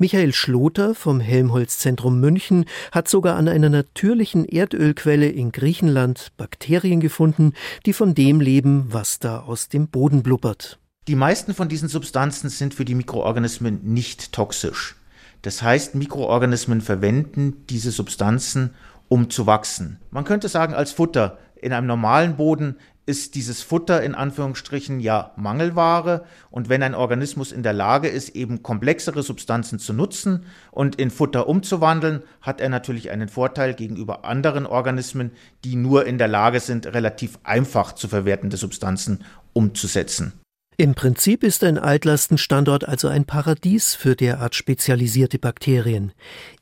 Michael 0.00 0.32
Schloter 0.32 0.94
vom 0.94 1.18
Helmholtz-Zentrum 1.18 2.20
München 2.20 2.66
hat 2.92 3.08
sogar 3.08 3.36
an 3.36 3.48
einer 3.48 3.68
natürlichen 3.68 4.44
Erdölquelle 4.44 5.28
in 5.28 5.50
Griechenland 5.50 6.32
Bakterien 6.36 7.00
gefunden, 7.00 7.52
die 7.84 7.92
von 7.92 8.14
dem 8.14 8.40
leben, 8.40 8.86
was 8.90 9.18
da 9.18 9.40
aus 9.40 9.68
dem 9.68 9.88
Boden 9.88 10.22
blubbert. 10.22 10.78
Die 11.08 11.16
meisten 11.16 11.52
von 11.52 11.68
diesen 11.68 11.88
Substanzen 11.88 12.48
sind 12.48 12.74
für 12.74 12.84
die 12.84 12.94
Mikroorganismen 12.94 13.80
nicht 13.82 14.32
toxisch. 14.32 14.94
Das 15.42 15.62
heißt, 15.62 15.96
Mikroorganismen 15.96 16.80
verwenden 16.80 17.64
diese 17.68 17.90
Substanzen, 17.90 18.74
um 19.08 19.30
zu 19.30 19.46
wachsen. 19.46 19.98
Man 20.10 20.24
könnte 20.24 20.48
sagen, 20.48 20.74
als 20.74 20.92
Futter. 20.92 21.38
In 21.60 21.72
einem 21.72 21.88
normalen 21.88 22.36
Boden 22.36 22.76
ist 23.08 23.34
dieses 23.36 23.62
Futter 23.62 24.02
in 24.02 24.14
Anführungsstrichen 24.14 25.00
ja 25.00 25.32
Mangelware. 25.36 26.26
Und 26.50 26.68
wenn 26.68 26.82
ein 26.82 26.94
Organismus 26.94 27.52
in 27.52 27.62
der 27.62 27.72
Lage 27.72 28.08
ist, 28.08 28.36
eben 28.36 28.62
komplexere 28.62 29.22
Substanzen 29.22 29.78
zu 29.78 29.94
nutzen 29.94 30.44
und 30.70 30.96
in 30.96 31.10
Futter 31.10 31.48
umzuwandeln, 31.48 32.22
hat 32.42 32.60
er 32.60 32.68
natürlich 32.68 33.10
einen 33.10 33.28
Vorteil 33.28 33.72
gegenüber 33.72 34.26
anderen 34.26 34.66
Organismen, 34.66 35.32
die 35.64 35.74
nur 35.74 36.04
in 36.04 36.18
der 36.18 36.28
Lage 36.28 36.60
sind, 36.60 36.86
relativ 36.86 37.38
einfach 37.44 37.92
zu 37.94 38.08
verwertende 38.08 38.58
Substanzen 38.58 39.24
umzusetzen. 39.54 40.34
Im 40.80 40.94
Prinzip 40.94 41.42
ist 41.42 41.64
ein 41.64 41.76
Altlastenstandort 41.76 42.86
also 42.86 43.08
ein 43.08 43.24
Paradies 43.24 43.96
für 43.96 44.14
derart 44.14 44.54
spezialisierte 44.54 45.40
Bakterien. 45.40 46.12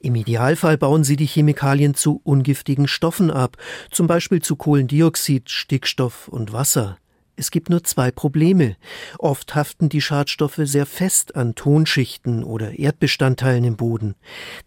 Im 0.00 0.14
Idealfall 0.14 0.78
bauen 0.78 1.04
sie 1.04 1.16
die 1.16 1.26
Chemikalien 1.26 1.94
zu 1.94 2.22
ungiftigen 2.24 2.88
Stoffen 2.88 3.30
ab, 3.30 3.58
zum 3.90 4.06
Beispiel 4.06 4.40
zu 4.40 4.56
Kohlendioxid, 4.56 5.50
Stickstoff 5.50 6.28
und 6.28 6.54
Wasser. 6.54 6.96
Es 7.36 7.50
gibt 7.50 7.68
nur 7.68 7.84
zwei 7.84 8.10
Probleme. 8.10 8.76
Oft 9.18 9.54
haften 9.54 9.90
die 9.90 10.00
Schadstoffe 10.00 10.60
sehr 10.62 10.86
fest 10.86 11.36
an 11.36 11.54
Tonschichten 11.54 12.42
oder 12.42 12.78
Erdbestandteilen 12.78 13.64
im 13.64 13.76
Boden. 13.76 14.14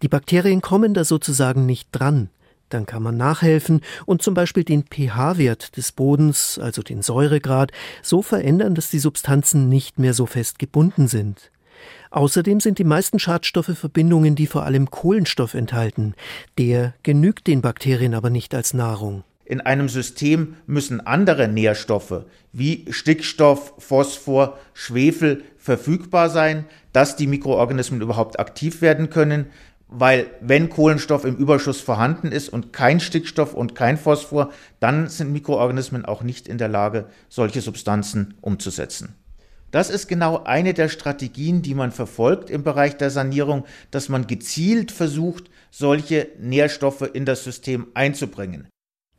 Die 0.04 0.10
Bakterien 0.10 0.62
kommen 0.62 0.94
da 0.94 1.04
sozusagen 1.04 1.66
nicht 1.66 1.88
dran. 1.92 2.30
Dann 2.70 2.86
kann 2.86 3.04
man 3.04 3.18
nachhelfen 3.18 3.82
und 4.06 4.22
zum 4.22 4.34
Beispiel 4.34 4.64
den 4.64 4.84
pH-Wert 4.84 5.76
des 5.78 5.92
Bodens, 5.92 6.60
also 6.60 6.82
den 6.82 7.02
Säuregrad, 7.02 7.72
so 8.02 8.22
verändern, 8.22 8.76
dass 8.76 8.90
die 8.90 9.00
Substanzen 9.00 9.70
nicht 9.70 10.00
mehr 10.00 10.14
so 10.14 10.26
fest 10.26 10.60
gebunden 10.60 11.08
sind. 11.08 11.52
Außerdem 12.12 12.60
sind 12.60 12.80
die 12.80 12.84
meisten 12.84 13.20
Schadstoffe 13.20 13.78
Verbindungen, 13.78 14.36
die 14.36 14.48
vor 14.48 14.64
allem 14.64 14.90
Kohlenstoff 14.90 15.54
enthalten. 15.54 16.16
Der 16.58 16.94
genügt 17.04 17.48
den 17.48 17.62
Bakterien 17.62 18.16
aber 18.16 18.30
nicht 18.30 18.56
als 18.56 18.74
Nahrung. 18.74 19.24
in 19.46 19.62
einem 19.62 19.90
System 19.90 20.58
müssen 20.68 21.02
andere 21.02 21.48
Nährstoffe 21.48 22.26
wie 22.54 22.86
Stickstoff, 22.92 23.74
Phosphor, 23.80 24.60
Schwefel 24.76 25.44
verfügbar 25.58 26.30
sein, 26.30 26.66
dass 26.94 27.16
die 27.16 27.26
Mikroorganismen 27.26 28.02
überhaupt 28.02 28.40
aktiv 28.40 28.82
werden 28.82 29.10
können, 29.10 29.48
weil 29.90 30.28
wenn 30.40 30.70
Kohlenstoff 30.70 31.26
im 31.26 31.36
Überschuss 31.36 31.82
vorhanden 31.82 32.32
ist 32.32 32.50
und 32.50 32.72
kein 32.72 33.00
Stickstoff 33.00 33.54
und 33.54 33.76
kein 33.76 33.98
Phosphor, 33.98 34.52
dann 34.80 35.08
sind 35.08 35.34
Mikroorganismen 35.34 36.06
auch 36.06 36.22
nicht 36.22 36.48
in 36.48 36.60
der 36.60 36.68
Lage, 36.68 37.10
solche 37.28 37.62
Substanzen 37.62 38.36
umzusetzen. 38.42 39.16
Das 39.72 39.90
ist 39.90 40.08
genau 40.08 40.44
eine 40.44 40.74
der 40.74 40.90
Strategien, 40.90 41.62
die 41.62 41.76
man 41.76 41.92
verfolgt 41.92 42.50
im 42.50 42.64
Bereich 42.64 42.98
der 42.98 43.10
Sanierung, 43.10 43.66
dass 43.92 44.10
man 44.10 44.26
gezielt 44.26 44.92
versucht, 44.92 45.50
solche 45.72 46.28
Nährstoffe 46.40 47.10
in 47.14 47.26
das 47.26 47.44
System 47.44 47.88
einzubringen. 47.94 48.68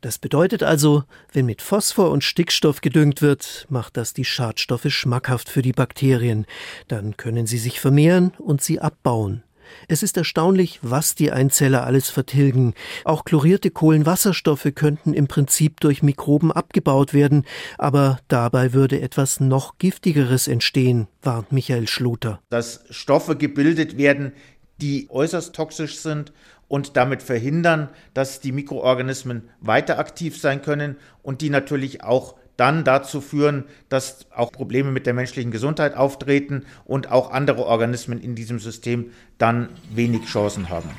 Das 0.01 0.17
bedeutet 0.17 0.63
also, 0.63 1.03
wenn 1.31 1.45
mit 1.45 1.61
Phosphor 1.61 2.09
und 2.09 2.23
Stickstoff 2.23 2.81
gedüngt 2.81 3.21
wird, 3.21 3.67
macht 3.69 3.97
das 3.97 4.13
die 4.13 4.25
Schadstoffe 4.25 4.89
schmackhaft 4.89 5.47
für 5.47 5.61
die 5.61 5.73
Bakterien. 5.73 6.45
Dann 6.87 7.17
können 7.17 7.45
sie 7.45 7.59
sich 7.59 7.79
vermehren 7.79 8.33
und 8.39 8.61
sie 8.61 8.79
abbauen. 8.79 9.43
Es 9.87 10.03
ist 10.03 10.17
erstaunlich, 10.17 10.79
was 10.81 11.15
die 11.15 11.31
Einzeller 11.31 11.85
alles 11.85 12.09
vertilgen. 12.09 12.73
Auch 13.05 13.25
chlorierte 13.25 13.71
Kohlenwasserstoffe 13.71 14.67
könnten 14.75 15.13
im 15.13 15.27
Prinzip 15.27 15.79
durch 15.79 16.03
Mikroben 16.03 16.51
abgebaut 16.51 17.13
werden, 17.13 17.45
aber 17.77 18.19
dabei 18.27 18.73
würde 18.73 19.01
etwas 19.01 19.39
noch 19.39 19.77
giftigeres 19.77 20.47
entstehen, 20.47 21.07
warnt 21.21 21.51
Michael 21.51 21.87
Schloter. 21.87 22.39
Dass 22.49 22.83
Stoffe 22.89 23.35
gebildet 23.35 23.97
werden, 23.97 24.33
die 24.81 25.07
äußerst 25.09 25.53
toxisch 25.55 25.99
sind 25.99 26.33
und 26.67 26.95
damit 26.95 27.21
verhindern, 27.21 27.89
dass 28.13 28.39
die 28.39 28.51
Mikroorganismen 28.51 29.49
weiter 29.59 29.99
aktiv 29.99 30.39
sein 30.39 30.61
können 30.61 30.95
und 31.21 31.41
die 31.41 31.49
natürlich 31.49 32.03
auch 32.03 32.35
dann 32.57 32.83
dazu 32.83 33.21
führen, 33.21 33.65
dass 33.89 34.25
auch 34.35 34.51
Probleme 34.51 34.91
mit 34.91 35.05
der 35.05 35.13
menschlichen 35.13 35.51
Gesundheit 35.51 35.95
auftreten 35.95 36.65
und 36.85 37.11
auch 37.11 37.31
andere 37.31 37.65
Organismen 37.65 38.21
in 38.21 38.35
diesem 38.35 38.59
System 38.59 39.11
dann 39.37 39.69
wenig 39.93 40.25
Chancen 40.25 40.69
haben. 40.69 40.89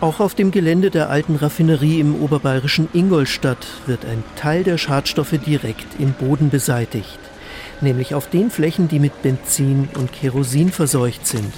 Auch 0.00 0.20
auf 0.20 0.36
dem 0.36 0.52
Gelände 0.52 0.90
der 0.90 1.10
alten 1.10 1.34
Raffinerie 1.34 1.98
im 1.98 2.22
oberbayerischen 2.22 2.88
Ingolstadt 2.92 3.66
wird 3.86 4.04
ein 4.04 4.22
Teil 4.36 4.62
der 4.62 4.78
Schadstoffe 4.78 5.34
direkt 5.44 5.98
im 5.98 6.12
Boden 6.12 6.50
beseitigt, 6.50 7.18
nämlich 7.80 8.14
auf 8.14 8.30
den 8.30 8.50
Flächen, 8.50 8.86
die 8.86 9.00
mit 9.00 9.22
Benzin 9.22 9.88
und 9.96 10.12
Kerosin 10.12 10.70
verseucht 10.70 11.26
sind. 11.26 11.52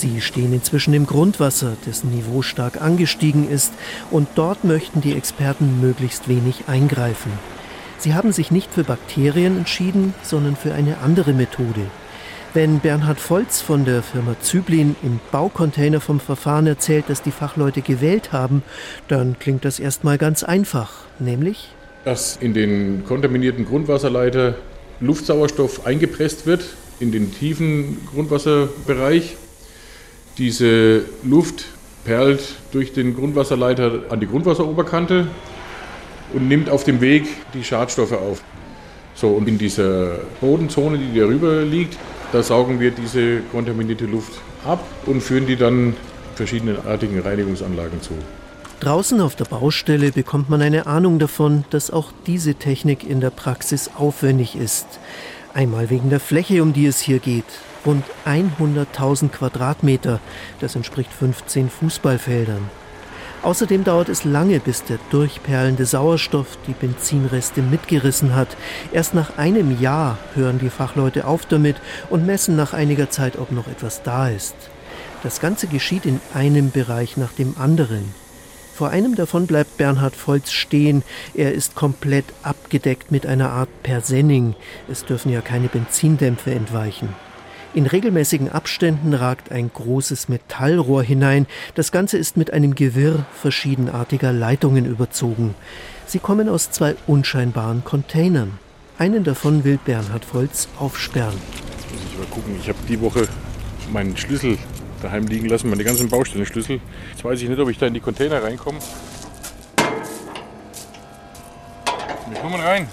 Sie 0.00 0.22
stehen 0.22 0.54
inzwischen 0.54 0.94
im 0.94 1.04
Grundwasser, 1.04 1.76
dessen 1.84 2.10
Niveau 2.10 2.40
stark 2.40 2.80
angestiegen 2.80 3.50
ist, 3.50 3.74
und 4.10 4.28
dort 4.34 4.64
möchten 4.64 5.02
die 5.02 5.12
Experten 5.12 5.78
möglichst 5.82 6.26
wenig 6.26 6.64
eingreifen. 6.68 7.30
Sie 7.98 8.14
haben 8.14 8.32
sich 8.32 8.50
nicht 8.50 8.72
für 8.72 8.82
Bakterien 8.82 9.58
entschieden, 9.58 10.14
sondern 10.22 10.56
für 10.56 10.72
eine 10.72 10.98
andere 10.98 11.34
Methode. 11.34 11.82
Wenn 12.54 12.80
Bernhard 12.80 13.20
Volz 13.20 13.60
von 13.60 13.84
der 13.84 14.02
Firma 14.02 14.36
Züblin 14.40 14.96
im 15.02 15.20
Baucontainer 15.32 16.00
vom 16.00 16.18
Verfahren 16.18 16.66
erzählt, 16.66 17.04
das 17.08 17.20
die 17.20 17.30
Fachleute 17.30 17.82
gewählt 17.82 18.32
haben, 18.32 18.62
dann 19.08 19.38
klingt 19.38 19.66
das 19.66 19.78
erstmal 19.78 20.16
ganz 20.16 20.42
einfach, 20.42 20.92
nämlich 21.18 21.68
dass 22.06 22.38
in 22.38 22.54
den 22.54 23.04
kontaminierten 23.04 23.66
Grundwasserleiter 23.66 24.54
Luftsauerstoff 25.00 25.84
eingepresst 25.84 26.46
wird 26.46 26.64
in 27.00 27.12
den 27.12 27.34
tiefen 27.34 27.98
Grundwasserbereich 28.06 29.36
diese 30.40 31.04
Luft 31.22 31.66
perlt 32.04 32.40
durch 32.72 32.92
den 32.94 33.14
Grundwasserleiter 33.14 34.04
an 34.08 34.20
die 34.20 34.26
Grundwasseroberkante 34.26 35.28
und 36.32 36.48
nimmt 36.48 36.70
auf 36.70 36.82
dem 36.82 37.00
Weg 37.00 37.26
die 37.52 37.62
Schadstoffe 37.62 38.12
auf. 38.12 38.42
So, 39.14 39.28
und 39.28 39.46
in 39.48 39.58
dieser 39.58 40.20
Bodenzone, 40.40 40.96
die 40.96 41.18
darüber 41.18 41.62
liegt, 41.62 41.98
da 42.32 42.42
saugen 42.42 42.80
wir 42.80 42.90
diese 42.90 43.40
kontaminierte 43.52 44.06
Luft 44.06 44.32
ab 44.64 44.82
und 45.04 45.20
führen 45.20 45.46
die 45.46 45.56
dann 45.56 45.94
verschiedenartigen 46.36 47.20
Reinigungsanlagen 47.20 48.00
zu. 48.00 48.14
Draußen 48.80 49.20
auf 49.20 49.36
der 49.36 49.44
Baustelle 49.44 50.10
bekommt 50.10 50.48
man 50.48 50.62
eine 50.62 50.86
Ahnung 50.86 51.18
davon, 51.18 51.64
dass 51.68 51.90
auch 51.90 52.12
diese 52.26 52.54
Technik 52.54 53.06
in 53.06 53.20
der 53.20 53.28
Praxis 53.28 53.90
aufwendig 53.94 54.56
ist. 54.56 54.86
Einmal 55.52 55.90
wegen 55.90 56.08
der 56.08 56.20
Fläche, 56.20 56.62
um 56.62 56.72
die 56.72 56.86
es 56.86 56.98
hier 57.00 57.18
geht, 57.18 57.44
rund 57.84 58.04
100.000 58.26 59.30
Quadratmeter. 59.30 60.20
Das 60.60 60.76
entspricht 60.76 61.12
15 61.12 61.70
Fußballfeldern. 61.70 62.68
Außerdem 63.42 63.84
dauert 63.84 64.10
es 64.10 64.24
lange, 64.24 64.60
bis 64.60 64.84
der 64.84 64.98
durchperlende 65.08 65.86
Sauerstoff 65.86 66.58
die 66.66 66.74
Benzinreste 66.74 67.62
mitgerissen 67.62 68.34
hat. 68.34 68.48
Erst 68.92 69.14
nach 69.14 69.38
einem 69.38 69.80
Jahr 69.80 70.18
hören 70.34 70.58
die 70.58 70.68
Fachleute 70.68 71.26
auf 71.26 71.46
damit 71.46 71.76
und 72.10 72.26
messen 72.26 72.54
nach 72.54 72.74
einiger 72.74 73.08
Zeit, 73.08 73.38
ob 73.38 73.50
noch 73.50 73.66
etwas 73.66 74.02
da 74.02 74.28
ist. 74.28 74.54
Das 75.22 75.40
Ganze 75.40 75.68
geschieht 75.68 76.04
in 76.04 76.20
einem 76.34 76.70
Bereich 76.70 77.16
nach 77.16 77.32
dem 77.32 77.56
anderen. 77.58 78.14
Vor 78.74 78.90
einem 78.90 79.14
davon 79.14 79.46
bleibt 79.46 79.76
Bernhard 79.76 80.16
Volz 80.16 80.52
stehen. 80.52 81.02
Er 81.34 81.52
ist 81.52 81.74
komplett 81.74 82.26
abgedeckt 82.42 83.10
mit 83.10 83.26
einer 83.26 83.50
Art 83.50 83.68
Persenning. 83.82 84.54
Es 84.90 85.04
dürfen 85.04 85.30
ja 85.30 85.40
keine 85.40 85.68
Benzindämpfe 85.68 86.50
entweichen. 86.50 87.14
In 87.72 87.86
regelmäßigen 87.86 88.50
Abständen 88.50 89.14
ragt 89.14 89.52
ein 89.52 89.70
großes 89.72 90.28
Metallrohr 90.28 91.04
hinein. 91.04 91.46
Das 91.76 91.92
Ganze 91.92 92.18
ist 92.18 92.36
mit 92.36 92.52
einem 92.52 92.74
Gewirr 92.74 93.24
verschiedenartiger 93.40 94.32
Leitungen 94.32 94.86
überzogen. 94.86 95.54
Sie 96.04 96.18
kommen 96.18 96.48
aus 96.48 96.72
zwei 96.72 96.96
unscheinbaren 97.06 97.84
Containern. 97.84 98.58
Einen 98.98 99.22
davon 99.22 99.62
will 99.62 99.78
Bernhard 99.84 100.34
Volz 100.34 100.66
aufsperren. 100.80 101.34
Jetzt 101.78 101.92
muss 101.92 102.02
ich 102.10 102.18
mal 102.18 102.26
gucken. 102.26 102.56
Ich 102.60 102.68
habe 102.68 102.78
die 102.88 103.00
Woche 103.00 103.28
meinen 103.92 104.16
Schlüssel 104.16 104.58
daheim 105.00 105.28
liegen 105.28 105.48
lassen, 105.48 105.70
meine 105.70 105.84
ganzen 105.84 106.08
Baustellenschlüssel. 106.08 106.80
Jetzt 107.12 107.24
weiß 107.24 107.40
ich 107.40 107.48
nicht, 107.48 107.60
ob 107.60 107.70
ich 107.70 107.78
da 107.78 107.86
in 107.86 107.94
die 107.94 108.00
Container 108.00 108.42
reinkomme. 108.42 108.80
Wir 112.28 112.40
kommen 112.40 112.60
rein. 112.60 112.88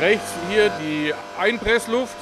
Rechts 0.00 0.30
hier 0.48 0.70
die 0.80 1.12
Einpressluft. 1.40 2.14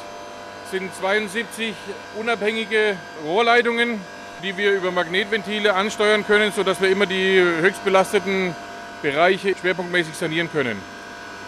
Sind 0.71 0.91
72 0.97 1.75
unabhängige 2.19 2.97
Rohrleitungen, 3.23 4.01
die 4.43 4.57
wir 4.57 4.73
über 4.73 4.91
Magnetventile 4.91 5.75
ansteuern 5.75 6.27
können, 6.27 6.53
sodass 6.53 6.81
wir 6.81 6.89
immer 6.89 7.05
die 7.05 7.39
höchst 7.39 7.85
belasteten 7.85 8.57
Bereiche 9.03 9.55
schwerpunktmäßig 9.61 10.15
sanieren 10.15 10.51
können. 10.51 10.81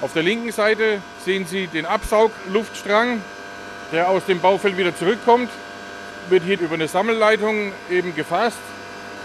Auf 0.02 0.12
der 0.12 0.22
linken 0.22 0.52
Seite 0.52 1.00
sehen 1.24 1.46
Sie 1.46 1.66
den 1.66 1.86
Absaugluftstrang, 1.86 3.22
der 3.90 4.10
aus 4.10 4.26
dem 4.26 4.40
Baufeld 4.40 4.76
wieder 4.76 4.94
zurückkommt, 4.94 5.50
wird 6.28 6.42
hier 6.42 6.60
über 6.60 6.74
eine 6.74 6.88
Sammelleitung 6.88 7.72
eben 7.90 8.14
gefasst, 8.14 8.58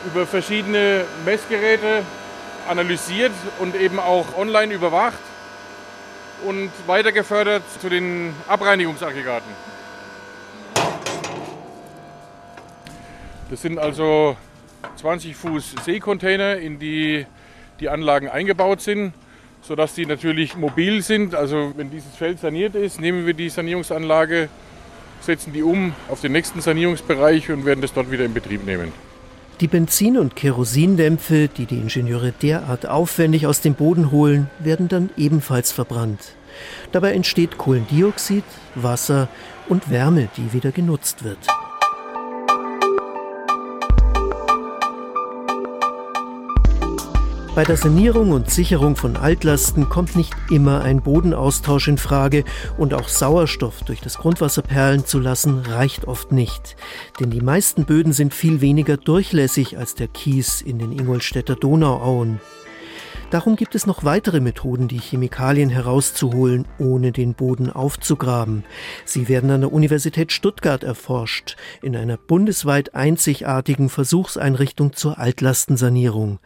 über 0.05 0.25
verschiedene 0.25 1.03
Messgeräte 1.25 2.03
analysiert 2.67 3.33
und 3.59 3.75
eben 3.75 3.99
auch 3.99 4.37
online 4.37 4.73
überwacht 4.73 5.19
und 6.45 6.71
weiter 6.87 7.11
gefördert 7.11 7.63
zu 7.81 7.89
den 7.89 8.33
Abreinigungsaggregaten. 8.47 9.49
Das 13.49 13.61
sind 13.61 13.77
also 13.77 14.35
20 14.97 15.35
Fuß 15.35 15.75
Seekontainer, 15.83 16.57
in 16.57 16.79
die 16.79 17.25
die 17.79 17.89
Anlagen 17.89 18.29
eingebaut 18.29 18.81
sind, 18.81 19.13
sodass 19.61 19.93
die 19.93 20.05
natürlich 20.05 20.55
mobil 20.55 21.01
sind. 21.01 21.35
Also 21.35 21.73
wenn 21.75 21.91
dieses 21.91 22.15
Feld 22.15 22.39
saniert 22.39 22.75
ist, 22.75 22.99
nehmen 22.99 23.25
wir 23.25 23.33
die 23.33 23.49
Sanierungsanlage, 23.49 24.49
setzen 25.21 25.53
die 25.53 25.63
um 25.63 25.93
auf 26.09 26.21
den 26.21 26.31
nächsten 26.31 26.61
Sanierungsbereich 26.61 27.51
und 27.51 27.65
werden 27.65 27.81
das 27.81 27.93
dort 27.93 28.11
wieder 28.11 28.25
in 28.25 28.33
Betrieb 28.33 28.65
nehmen. 28.65 29.12
Die 29.61 29.67
Benzin- 29.67 30.17
und 30.17 30.35
Kerosindämpfe, 30.35 31.47
die 31.47 31.65
die 31.65 31.77
Ingenieure 31.77 32.31
derart 32.31 32.87
aufwendig 32.87 33.45
aus 33.45 33.61
dem 33.61 33.75
Boden 33.75 34.11
holen, 34.11 34.49
werden 34.59 34.87
dann 34.87 35.09
ebenfalls 35.15 35.71
verbrannt. 35.71 36.33
Dabei 36.91 37.13
entsteht 37.13 37.57
Kohlendioxid, 37.57 38.43
Wasser 38.75 39.29
und 39.69 39.89
Wärme, 39.89 40.29
die 40.37 40.53
wieder 40.53 40.71
genutzt 40.71 41.23
wird. 41.23 41.39
Bei 47.55 47.63
der 47.63 47.77
Sanierung 47.77 48.31
und 48.31 48.49
Sicherung 48.49 48.95
von 48.95 49.15
Altlasten 49.15 49.87
kommt 49.87 50.15
nicht 50.15 50.33
immer 50.49 50.81
ein 50.81 51.03
Bodenaustausch 51.03 51.87
in 51.87 51.99
Frage 51.99 52.45
und 52.79 52.95
auch 52.95 53.07
Sauerstoff 53.07 53.83
durch 53.83 54.01
das 54.01 54.17
Grundwasser 54.17 54.63
perlen 54.63 55.05
zu 55.05 55.19
lassen 55.19 55.59
reicht 55.59 56.05
oft 56.07 56.31
nicht. 56.31 56.75
Denn 57.19 57.29
die 57.29 57.41
meisten 57.41 57.85
Böden 57.85 58.11
sind 58.11 58.33
viel 58.33 58.59
weniger 58.61 58.97
durchlässig 58.97 59.77
als 59.77 59.93
der 59.93 60.07
Kies 60.07 60.61
in 60.61 60.79
den 60.79 60.91
Ingolstädter 60.91 61.55
Donauauen. 61.55 62.39
Darum 63.33 63.55
gibt 63.55 63.73
es 63.73 63.87
noch 63.87 64.03
weitere 64.03 64.39
Methoden, 64.41 64.87
die 64.87 64.99
Chemikalien 64.99 65.71
herauszuholen, 65.71 66.67
ohne 66.77 67.11
den 67.11 67.33
Boden 67.33 67.71
aufzugraben. 67.71 68.63
Sie 69.05 69.27
werden 69.27 69.49
an 69.49 69.61
der 69.61 69.73
Universität 69.73 70.31
Stuttgart 70.31 70.83
erforscht, 70.83 71.57
in 71.81 71.95
einer 71.95 72.17
bundesweit 72.17 72.93
einzigartigen 72.93 73.89
Versuchseinrichtung 73.89 74.93
zur 74.93 75.17
Altlastensanierung. 75.17 76.37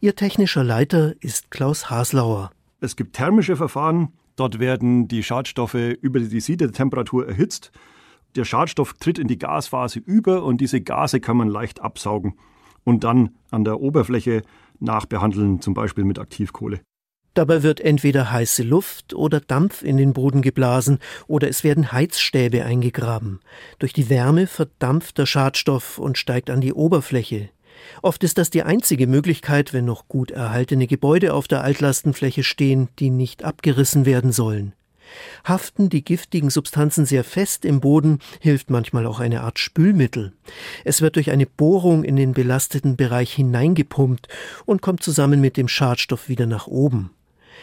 Ihr 0.00 0.14
technischer 0.14 0.62
Leiter 0.62 1.14
ist 1.18 1.50
Klaus 1.50 1.90
Haslauer. 1.90 2.52
Es 2.80 2.94
gibt 2.94 3.16
thermische 3.16 3.56
Verfahren. 3.56 4.12
Dort 4.36 4.60
werden 4.60 5.08
die 5.08 5.24
Schadstoffe 5.24 5.74
über 5.74 6.20
die 6.20 6.40
Siedetemperatur 6.40 7.26
erhitzt. 7.26 7.72
Der 8.36 8.44
Schadstoff 8.44 8.92
tritt 8.92 9.18
in 9.18 9.26
die 9.26 9.38
Gasphase 9.38 9.98
über 9.98 10.44
und 10.44 10.60
diese 10.60 10.80
Gase 10.80 11.18
kann 11.18 11.38
man 11.38 11.48
leicht 11.48 11.80
absaugen 11.80 12.36
und 12.86 13.02
dann 13.02 13.30
an 13.50 13.64
der 13.64 13.80
Oberfläche 13.80 14.42
nachbehandeln, 14.80 15.60
zum 15.60 15.74
Beispiel 15.74 16.04
mit 16.04 16.18
Aktivkohle. 16.18 16.80
Dabei 17.34 17.62
wird 17.62 17.80
entweder 17.80 18.32
heiße 18.32 18.62
Luft 18.62 19.12
oder 19.12 19.40
Dampf 19.40 19.82
in 19.82 19.98
den 19.98 20.14
Boden 20.14 20.40
geblasen 20.40 21.00
oder 21.26 21.48
es 21.48 21.64
werden 21.64 21.92
Heizstäbe 21.92 22.64
eingegraben. 22.64 23.40
Durch 23.78 23.92
die 23.92 24.08
Wärme 24.08 24.46
verdampft 24.46 25.18
der 25.18 25.26
Schadstoff 25.26 25.98
und 25.98 26.16
steigt 26.16 26.48
an 26.48 26.62
die 26.62 26.72
Oberfläche. 26.72 27.50
Oft 28.00 28.24
ist 28.24 28.38
das 28.38 28.48
die 28.48 28.62
einzige 28.62 29.06
Möglichkeit, 29.06 29.74
wenn 29.74 29.84
noch 29.84 30.08
gut 30.08 30.30
erhaltene 30.30 30.86
Gebäude 30.86 31.34
auf 31.34 31.46
der 31.46 31.62
Altlastenfläche 31.62 32.42
stehen, 32.42 32.88
die 32.98 33.10
nicht 33.10 33.44
abgerissen 33.44 34.06
werden 34.06 34.32
sollen. 34.32 34.72
Haften 35.44 35.88
die 35.88 36.04
giftigen 36.04 36.50
Substanzen 36.50 37.06
sehr 37.06 37.24
fest 37.24 37.64
im 37.64 37.80
Boden, 37.80 38.18
hilft 38.40 38.70
manchmal 38.70 39.06
auch 39.06 39.20
eine 39.20 39.42
Art 39.42 39.58
Spülmittel. 39.58 40.32
Es 40.84 41.02
wird 41.02 41.16
durch 41.16 41.30
eine 41.30 41.46
Bohrung 41.46 42.04
in 42.04 42.16
den 42.16 42.32
belasteten 42.32 42.96
Bereich 42.96 43.32
hineingepumpt 43.32 44.28
und 44.64 44.82
kommt 44.82 45.02
zusammen 45.02 45.40
mit 45.40 45.56
dem 45.56 45.68
Schadstoff 45.68 46.28
wieder 46.28 46.46
nach 46.46 46.66
oben. 46.66 47.10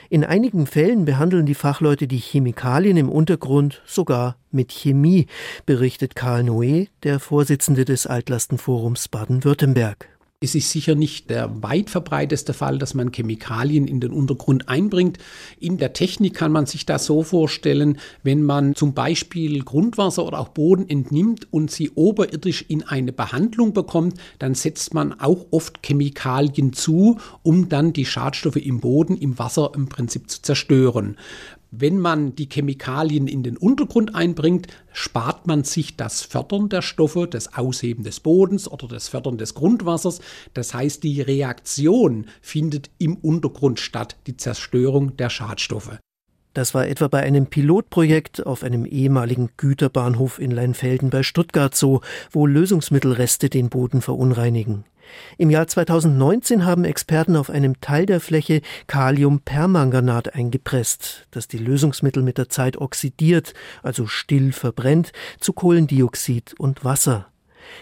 In 0.10 0.24
einigen 0.24 0.68
Fällen 0.68 1.06
behandeln 1.06 1.46
die 1.46 1.56
Fachleute 1.56 2.08
die 2.08 2.18
Chemikalien 2.18 2.98
im 2.98 3.10
Untergrund 3.10 3.82
sogar 3.86 4.38
mit 4.52 4.72
Chemie, 4.72 5.28
berichtet 5.66 6.16
Karl 6.16 6.44
Noé, 6.44 6.90
der 7.04 7.20
Vorsitzende 7.20 7.86
des 7.86 8.06
Altlastenforums 8.06 9.08
Baden-Württemberg. 9.08 10.10
Es 10.44 10.56
ist 10.56 10.72
sicher 10.72 10.94
nicht 10.94 11.30
der 11.30 11.64
weit 11.64 11.90
verbreiteste 11.90 12.52
Fall, 12.52 12.78
dass 12.78 12.94
man 12.94 13.14
Chemikalien 13.14 13.88
in 13.88 14.02
den 14.02 14.12
Untergrund 14.12 14.68
einbringt. 14.68 15.18
In 15.58 15.78
der 15.78 15.94
Technik 15.94 16.34
kann 16.34 16.52
man 16.52 16.66
sich 16.66 16.86
das 16.86 17.06
so 17.06 17.24
vorstellen, 17.24 17.98
wenn 18.24 18.44
man 18.44 18.76
zum 18.76 18.94
Beispiel 18.94 19.64
Grundwasser 19.64 20.26
oder 20.26 20.40
auch 20.40 20.50
Boden 20.50 20.90
entnimmt 20.90 21.48
und 21.50 21.72
sie 21.72 21.92
oberirdisch 21.92 22.66
in 22.68 22.84
eine 22.84 23.14
Behandlung 23.14 23.72
bekommt, 23.72 24.18
dann 24.38 24.54
setzt 24.54 24.94
man 24.94 25.18
auch 25.18 25.46
oft 25.52 25.82
Chemikalien 25.82 26.74
zu, 26.74 27.20
um 27.42 27.70
dann 27.70 27.94
die 27.94 28.06
Schadstoffe 28.06 28.58
im 28.58 28.82
Boden, 28.82 29.16
im 29.16 29.40
Wasser 29.40 29.72
im 29.74 29.88
Prinzip 29.88 30.30
zu 30.30 30.42
zerstören. 30.42 31.16
Wenn 31.76 31.98
man 31.98 32.36
die 32.36 32.48
Chemikalien 32.48 33.28
in 33.28 33.42
den 33.42 33.58
Untergrund 33.58 34.14
einbringt, 34.14 34.68
spart 34.92 35.48
man 35.48 35.64
sich 35.64 35.98
das 35.98 36.22
Fördern 36.22 36.70
der 36.70 36.84
Stoffe, 36.84 37.28
das 37.28 37.56
Ausheben 37.56 38.04
des 38.04 38.20
Bodens 38.20 38.70
oder 38.70 38.88
das 38.88 39.08
Fördern 39.08 39.40
des 39.40 39.56
Grundwassers. 39.56 40.22
Das 40.54 40.76
heißt, 40.76 41.02
die 41.02 41.20
Reaktion 41.20 42.28
findet 42.44 42.92
im 43.00 43.16
Untergrund 43.16 43.80
statt, 43.80 44.18
die 44.28 44.38
Zerstörung 44.38 45.18
der 45.18 45.32
Schadstoffe. 45.32 45.98
Das 46.54 46.76
war 46.76 46.88
etwa 46.88 47.08
bei 47.08 47.24
einem 47.24 47.48
Pilotprojekt 47.48 48.46
auf 48.46 48.62
einem 48.62 48.86
ehemaligen 48.86 49.50
Güterbahnhof 49.58 50.38
in 50.38 50.52
Leinfelden 50.52 51.10
bei 51.10 51.24
Stuttgart 51.24 51.74
so, 51.74 52.02
wo 52.30 52.46
Lösungsmittelreste 52.46 53.50
den 53.50 53.70
Boden 53.70 54.02
verunreinigen. 54.02 54.86
Im 55.38 55.50
Jahr 55.50 55.68
2019 55.68 56.66
haben 56.66 56.86
Experten 56.86 57.36
auf 57.36 57.50
einem 57.50 57.82
Teil 57.82 58.06
der 58.06 58.20
Fläche 58.20 58.62
Kaliumpermanganat 58.88 60.36
eingepresst, 60.36 61.28
das 61.32 61.48
die 61.48 61.58
Lösungsmittel 61.58 62.24
mit 62.24 62.38
der 62.38 62.50
Zeit 62.50 62.78
oxidiert, 62.78 63.54
also 63.82 64.06
still 64.08 64.52
verbrennt, 64.52 65.12
zu 65.40 65.54
Kohlendioxid 65.54 66.56
und 66.58 66.84
Wasser. 66.84 67.28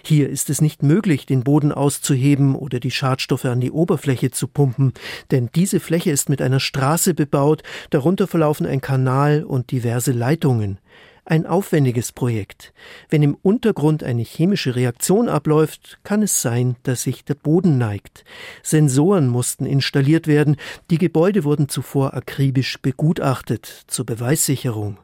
Hier 0.04 0.30
ist 0.30 0.50
es 0.50 0.62
nicht 0.62 0.84
möglich, 0.84 1.26
den 1.26 1.44
Boden 1.44 1.72
auszuheben 1.72 2.56
oder 2.56 2.80
die 2.80 2.92
Schadstoffe 2.92 3.46
an 3.46 3.60
die 3.60 3.72
Oberfläche 3.72 4.32
zu 4.32 4.48
pumpen, 4.48 4.94
denn 5.32 5.50
diese 5.56 5.80
Fläche 5.80 6.12
ist 6.12 6.30
mit 6.30 6.42
einer 6.42 6.60
Straße 6.60 7.14
bebaut, 7.14 7.64
darunter 7.90 8.28
verlaufen 8.28 8.66
ein 8.66 8.82
Kanal 8.82 9.44
und 9.44 9.72
diverse 9.72 10.12
Leitungen 10.12 10.80
ein 11.26 11.46
aufwendiges 11.46 12.12
Projekt. 12.12 12.74
Wenn 13.10 13.24
im 13.24 13.38
Untergrund 13.42 14.04
eine 14.04 14.24
chemische 14.24 14.76
Reaktion 14.76 15.30
abläuft, 15.30 16.00
kann 16.04 16.24
es 16.24 16.42
sein, 16.42 16.76
dass 16.84 17.04
sich 17.04 17.24
der 17.24 17.36
Boden 17.36 17.78
neigt. 17.78 18.24
Sensoren 18.64 19.28
mussten 19.28 19.66
installiert 19.66 20.28
werden, 20.28 20.58
die 20.90 20.98
Gebäude 20.98 21.44
wurden 21.44 21.70
zuvor 21.70 22.14
akribisch 22.14 22.80
begutachtet 22.82 23.86
zur 23.88 24.06
Beweissicherung. 24.06 24.98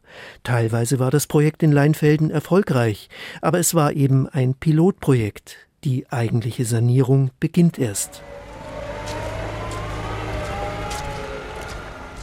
Teilweise 0.43 0.99
war 0.99 1.11
das 1.11 1.27
Projekt 1.27 1.63
in 1.63 1.71
Leinfelden 1.71 2.31
erfolgreich, 2.31 3.09
aber 3.41 3.59
es 3.59 3.75
war 3.75 3.93
eben 3.93 4.27
ein 4.27 4.55
Pilotprojekt. 4.55 5.57
Die 5.83 6.09
eigentliche 6.09 6.65
Sanierung 6.65 7.29
beginnt 7.39 7.77
erst. 7.77 8.23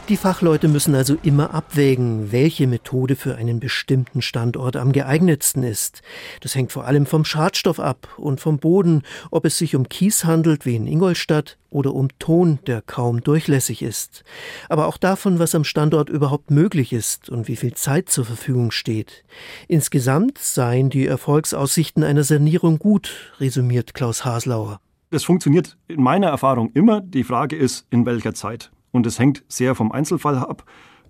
Die 0.07 0.17
Fachleute 0.17 0.67
müssen 0.67 0.93
also 0.93 1.17
immer 1.23 1.55
abwägen, 1.55 2.31
welche 2.31 2.67
Methode 2.67 3.15
für 3.15 3.37
einen 3.37 3.59
bestimmten 3.59 4.21
Standort 4.21 4.75
am 4.75 4.91
geeignetsten 4.91 5.63
ist. 5.63 6.03
Das 6.41 6.53
hängt 6.53 6.71
vor 6.71 6.85
allem 6.85 7.07
vom 7.07 7.25
Schadstoff 7.25 7.79
ab 7.79 8.09
und 8.17 8.39
vom 8.39 8.59
Boden, 8.59 9.01
ob 9.31 9.45
es 9.45 9.57
sich 9.57 9.75
um 9.75 9.89
Kies 9.89 10.23
handelt, 10.23 10.63
wie 10.63 10.75
in 10.75 10.85
Ingolstadt, 10.85 11.57
oder 11.71 11.95
um 11.95 12.09
Ton, 12.19 12.59
der 12.67 12.83
kaum 12.83 13.21
durchlässig 13.21 13.81
ist. 13.81 14.23
Aber 14.69 14.85
auch 14.85 14.97
davon, 14.97 15.39
was 15.39 15.55
am 15.55 15.63
Standort 15.63 16.09
überhaupt 16.09 16.51
möglich 16.51 16.93
ist 16.93 17.27
und 17.27 17.47
wie 17.47 17.55
viel 17.55 17.73
Zeit 17.73 18.09
zur 18.09 18.25
Verfügung 18.25 18.69
steht. 18.69 19.25
Insgesamt 19.67 20.37
seien 20.37 20.91
die 20.91 21.07
Erfolgsaussichten 21.07 22.03
einer 22.03 22.23
Sanierung 22.23 22.77
gut, 22.77 23.33
resümiert 23.39 23.95
Klaus 23.95 24.23
Haslauer. 24.23 24.79
Das 25.09 25.23
funktioniert 25.23 25.77
in 25.87 26.03
meiner 26.03 26.27
Erfahrung 26.27 26.69
immer. 26.75 27.01
Die 27.01 27.23
Frage 27.23 27.55
ist, 27.55 27.87
in 27.89 28.05
welcher 28.05 28.35
Zeit. 28.35 28.69
Und 28.95 29.05
es 29.05 29.19
hängt 29.19 29.43
sehr 29.49 29.75
vom 29.75 29.91
Einzelfall 29.91 30.37
ab 30.37 30.63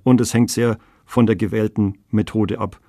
und 0.04 0.19
es 0.19 0.34
hängt 0.34 0.50
sehr 0.50 0.80
von 1.06 1.28
der 1.28 1.36
gewählten 1.36 2.00
Methode 2.10 2.58
ab. 2.58 2.80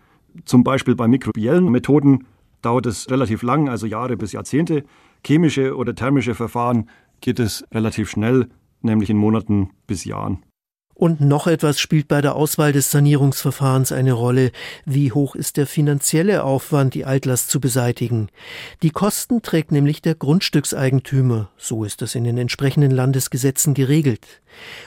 Zum 0.46 0.64
Beispiel 0.64 0.96
bei 0.96 1.06
mikrobiellen 1.06 1.70
Methoden 1.70 2.26
dauert 2.62 2.87
es 2.87 3.11
relativ 3.11 3.42
lang, 3.42 3.68
also 3.68 3.87
Jahre 3.87 4.16
bis 4.16 4.32
Jahrzehnte. 4.32 4.85
Chemische 5.22 5.76
oder 5.76 5.94
thermische 5.94 6.35
Verfahren 6.35 6.88
geht 7.20 7.40
es 7.40 7.62
relativ 7.74 8.09
schnell, 8.09 8.48
nämlich 8.80 9.11
in 9.11 9.18
Monaten 9.18 9.68
bis 9.87 10.06
Jahren. 10.06 10.42
Und 10.98 11.20
noch 11.20 11.46
etwas 11.46 11.78
spielt 11.78 12.09
bei 12.09 12.22
der 12.22 12.35
Auswahl 12.37 12.72
des 12.72 12.90
Sanierungsverfahrens 12.90 13.92
eine 13.92 14.14
Rolle. 14.14 14.50
Wie 14.87 15.12
hoch 15.12 15.35
ist 15.35 15.59
der 15.59 15.66
finanzielle 15.66 16.42
Aufwand, 16.42 16.94
die 16.94 17.04
Altlast 17.04 17.50
zu 17.50 17.61
beseitigen? 17.61 18.30
Die 18.82 18.88
Kosten 18.88 19.42
trägt 19.42 19.72
nämlich 19.72 20.00
der 20.00 20.14
Grundstückseigentümer. 20.14 21.50
So 21.59 21.85
ist 21.85 22.00
das 22.00 22.14
in 22.14 22.24
den 22.24 22.38
entsprechenden 22.38 22.92
Landesgesetzen 22.92 23.74
geregelt. 23.74 24.40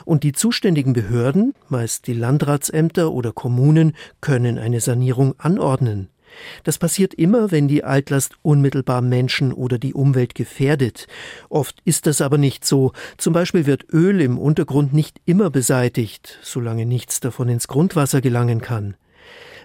Und 0.04 0.24
die 0.24 0.32
zuständigen 0.32 0.94
Behörden, 0.94 1.54
meist 1.68 2.08
die 2.08 2.14
Landratsämter 2.14 3.12
oder 3.12 3.30
Kommunen, 3.30 3.94
können 4.20 4.58
eine 4.58 4.80
Sanierung 4.80 5.38
anordnen. 5.38 6.08
Das 6.64 6.78
passiert 6.78 7.14
immer, 7.14 7.50
wenn 7.50 7.68
die 7.68 7.84
Altlast 7.84 8.34
unmittelbar 8.42 9.02
Menschen 9.02 9.52
oder 9.52 9.78
die 9.78 9.94
Umwelt 9.94 10.34
gefährdet. 10.34 11.06
Oft 11.48 11.80
ist 11.84 12.06
das 12.06 12.20
aber 12.20 12.38
nicht 12.38 12.64
so. 12.64 12.92
Zum 13.16 13.32
Beispiel 13.32 13.66
wird 13.66 13.86
Öl 13.92 14.20
im 14.20 14.38
Untergrund 14.38 14.92
nicht 14.92 15.20
immer 15.24 15.50
beseitigt, 15.50 16.38
solange 16.42 16.86
nichts 16.86 17.20
davon 17.20 17.48
ins 17.48 17.68
Grundwasser 17.68 18.20
gelangen 18.20 18.60
kann. 18.60 18.96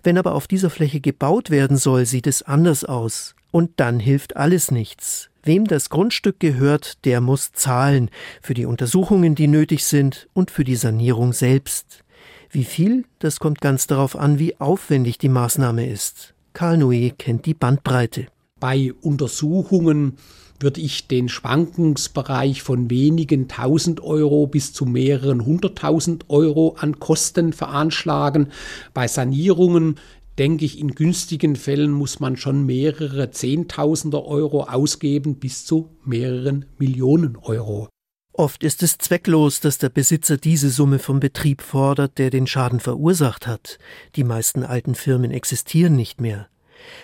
Wenn 0.03 0.17
aber 0.19 0.35
auf 0.35 0.47
dieser 0.47 0.69
Fläche 0.69 0.99
gebaut 1.01 1.49
werden 1.49 1.77
soll, 1.77 2.05
sieht 2.05 2.27
es 2.27 2.43
anders 2.43 2.83
aus. 2.83 3.35
Und 3.51 3.71
dann 3.77 3.99
hilft 3.99 4.35
alles 4.35 4.69
nichts. 4.69 5.29
Wem 5.41 5.65
das 5.65 5.89
Grundstück 5.89 6.39
gehört, 6.39 7.05
der 7.05 7.21
muss 7.21 7.53
zahlen 7.53 8.09
für 8.41 8.53
die 8.53 8.65
Untersuchungen, 8.65 9.33
die 9.33 9.47
nötig 9.47 9.83
sind 9.85 10.27
und 10.33 10.51
für 10.51 10.63
die 10.63 10.75
Sanierung 10.75 11.33
selbst. 11.33 12.03
Wie 12.51 12.65
viel, 12.65 13.05
das 13.19 13.39
kommt 13.39 13.61
ganz 13.61 13.87
darauf 13.87 14.15
an, 14.15 14.37
wie 14.39 14.59
aufwendig 14.59 15.17
die 15.17 15.29
Maßnahme 15.29 15.87
ist. 15.87 16.34
Karl 16.55 16.77
Noé 16.77 17.11
kennt 17.11 17.45
die 17.47 17.53
Bandbreite. 17.53 18.27
Bei 18.61 18.93
Untersuchungen 19.01 20.13
würde 20.57 20.79
ich 20.79 21.09
den 21.09 21.27
Schwankungsbereich 21.27 22.61
von 22.61 22.89
wenigen 22.89 23.49
tausend 23.49 24.01
Euro 24.01 24.47
bis 24.47 24.71
zu 24.71 24.85
mehreren 24.85 25.45
hunderttausend 25.45 26.29
Euro 26.29 26.77
an 26.79 26.97
Kosten 26.97 27.51
veranschlagen. 27.51 28.53
Bei 28.93 29.09
Sanierungen 29.09 29.95
denke 30.37 30.63
ich, 30.63 30.79
in 30.79 30.95
günstigen 30.95 31.57
Fällen 31.57 31.91
muss 31.91 32.21
man 32.21 32.37
schon 32.37 32.65
mehrere 32.65 33.31
Zehntausender 33.31 34.23
Euro 34.25 34.63
ausgeben 34.63 35.35
bis 35.35 35.65
zu 35.65 35.89
mehreren 36.05 36.67
Millionen 36.77 37.35
Euro. 37.35 37.89
Oft 38.37 38.65
ist 38.65 38.83
es 38.83 38.97
zwecklos, 38.97 39.61
dass 39.61 39.77
der 39.77 39.87
Besitzer 39.87 40.35
diese 40.35 40.69
Summe 40.69 40.99
vom 40.99 41.21
Betrieb 41.21 41.61
fordert, 41.61 42.17
der 42.17 42.29
den 42.29 42.47
Schaden 42.47 42.81
verursacht 42.81 43.47
hat. 43.47 43.79
Die 44.17 44.25
meisten 44.25 44.63
alten 44.63 44.93
Firmen 44.93 45.31
existieren 45.31 45.95
nicht 45.95 46.19
mehr. 46.19 46.49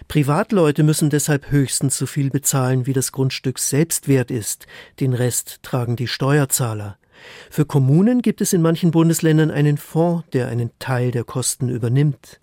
Privatleute 0.10 0.84
müssen 0.84 1.10
deshalb 1.10 1.50
höchstens 1.50 1.98
so 1.98 2.06
viel 2.06 2.32
bezahlen, 2.32 2.86
wie 2.86 2.91
das 2.91 3.13
Grundstück 3.13 3.60
selbst 3.60 4.10
wert 4.10 4.30
ist. 4.30 4.67
Den 5.00 5.13
Rest 5.13 5.60
tragen 5.63 5.96
die 5.96 6.08
Steuerzahler. 6.08 6.98
Für 7.50 7.65
Kommunen 7.65 8.22
gibt 8.22 8.41
es 8.41 8.52
in 8.52 8.62
manchen 8.62 8.91
Bundesländern 8.91 9.52
einen 9.52 9.78
Fonds, 9.78 10.26
der 10.34 10.50
einen 10.50 10.72
Teil 10.80 11.12
der 11.12 11.24
Kosten 11.24 11.70
übernimmt. 11.70 12.41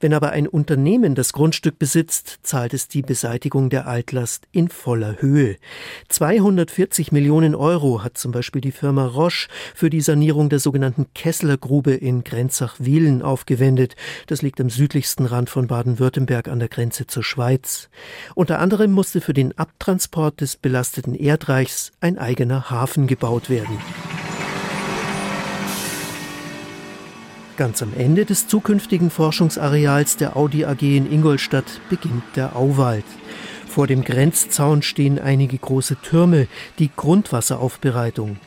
Wenn 0.00 0.14
aber 0.14 0.30
ein 0.30 0.46
Unternehmen 0.46 1.14
das 1.14 1.32
Grundstück 1.32 1.78
besitzt, 1.78 2.40
zahlt 2.42 2.74
es 2.74 2.88
die 2.88 3.02
Beseitigung 3.02 3.70
der 3.70 3.86
Altlast 3.86 4.46
in 4.52 4.68
voller 4.68 5.20
Höhe. 5.20 5.56
240 6.08 7.12
Millionen 7.12 7.54
Euro 7.54 8.02
hat 8.02 8.18
zum 8.18 8.32
Beispiel 8.32 8.60
die 8.60 8.72
Firma 8.72 9.06
Roche 9.06 9.48
für 9.74 9.90
die 9.90 10.00
Sanierung 10.00 10.48
der 10.48 10.58
sogenannten 10.58 11.06
Kesslergrube 11.14 11.92
in 11.94 12.24
Grenzach-Wielen 12.24 13.22
aufgewendet. 13.22 13.96
Das 14.26 14.42
liegt 14.42 14.60
am 14.60 14.70
südlichsten 14.70 15.26
Rand 15.26 15.50
von 15.50 15.66
Baden-Württemberg 15.66 16.48
an 16.48 16.58
der 16.58 16.68
Grenze 16.68 17.06
zur 17.06 17.22
Schweiz. 17.22 17.88
Unter 18.34 18.58
anderem 18.58 18.92
musste 18.92 19.20
für 19.20 19.34
den 19.34 19.56
Abtransport 19.56 20.40
des 20.40 20.56
belasteten 20.56 21.14
Erdreichs 21.14 21.92
ein 22.00 22.18
eigener 22.18 22.70
Hafen 22.70 23.06
gebaut 23.06 23.50
werden. 23.50 23.78
Ganz 27.56 27.82
am 27.82 27.92
Ende 27.96 28.24
des 28.24 28.48
zukünftigen 28.48 29.10
Forschungsareals 29.10 30.16
der 30.16 30.36
Audi 30.36 30.64
AG 30.64 30.82
in 30.82 31.10
Ingolstadt 31.10 31.80
beginnt 31.88 32.24
der 32.34 32.56
Auwald. 32.56 33.04
Vor 33.68 33.86
dem 33.86 34.02
Grenzzaun 34.02 34.82
stehen 34.82 35.20
einige 35.20 35.56
große 35.56 35.96
Türme, 36.02 36.48
die 36.80 36.90
Grundwasseraufbereitung. 36.94 38.38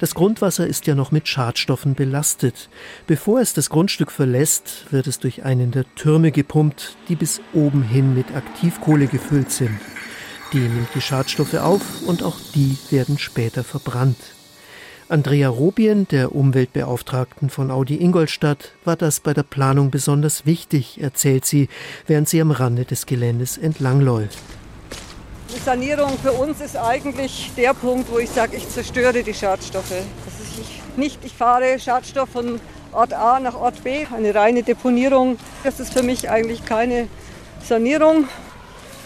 Das 0.00 0.14
Grundwasser 0.14 0.66
ist 0.66 0.86
ja 0.86 0.94
noch 0.94 1.12
mit 1.12 1.28
Schadstoffen 1.28 1.94
belastet. 1.94 2.70
Bevor 3.06 3.40
es 3.40 3.52
das 3.52 3.68
Grundstück 3.68 4.10
verlässt, 4.10 4.86
wird 4.90 5.08
es 5.08 5.18
durch 5.18 5.44
einen 5.44 5.70
der 5.70 5.84
Türme 5.94 6.32
gepumpt, 6.32 6.96
die 7.08 7.16
bis 7.16 7.42
oben 7.52 7.82
hin 7.82 8.14
mit 8.14 8.34
Aktivkohle 8.34 9.08
gefüllt 9.08 9.50
sind. 9.50 9.78
Die 10.54 10.58
nimmt 10.58 10.88
die 10.94 11.02
Schadstoffe 11.02 11.54
auf 11.54 11.82
und 12.06 12.22
auch 12.22 12.38
die 12.54 12.78
werden 12.90 13.18
später 13.18 13.62
verbrannt. 13.62 14.16
Andrea 15.10 15.50
Robien, 15.50 16.08
der 16.08 16.34
Umweltbeauftragten 16.34 17.50
von 17.50 17.70
Audi 17.70 18.02
Ingolstadt, 18.02 18.72
war 18.86 18.96
das 18.96 19.20
bei 19.20 19.34
der 19.34 19.42
Planung 19.42 19.90
besonders 19.90 20.46
wichtig, 20.46 20.98
erzählt 21.02 21.44
sie, 21.44 21.68
während 22.06 22.26
sie 22.26 22.40
am 22.40 22.50
Rande 22.50 22.86
des 22.86 23.04
Geländes 23.04 23.58
entlangläuft. 23.58 24.38
Die 25.54 25.60
Sanierung 25.60 26.16
für 26.22 26.32
uns 26.32 26.62
ist 26.62 26.78
eigentlich 26.78 27.52
der 27.54 27.74
Punkt, 27.74 28.10
wo 28.10 28.18
ich 28.18 28.30
sage, 28.30 28.56
ich 28.56 28.66
zerstöre 28.70 29.22
die 29.22 29.34
Schadstoffe. 29.34 29.90
Das 29.90 30.40
ist 30.40 30.58
ich 30.58 30.80
nicht, 30.96 31.22
ich 31.22 31.34
fahre 31.34 31.78
Schadstoff 31.78 32.30
von 32.30 32.58
Ort 32.92 33.12
A 33.12 33.38
nach 33.40 33.56
Ort 33.56 33.84
B, 33.84 34.06
eine 34.06 34.34
reine 34.34 34.62
Deponierung. 34.62 35.36
Das 35.64 35.80
ist 35.80 35.92
für 35.92 36.02
mich 36.02 36.30
eigentlich 36.30 36.64
keine 36.64 37.08
Sanierung, 37.62 38.26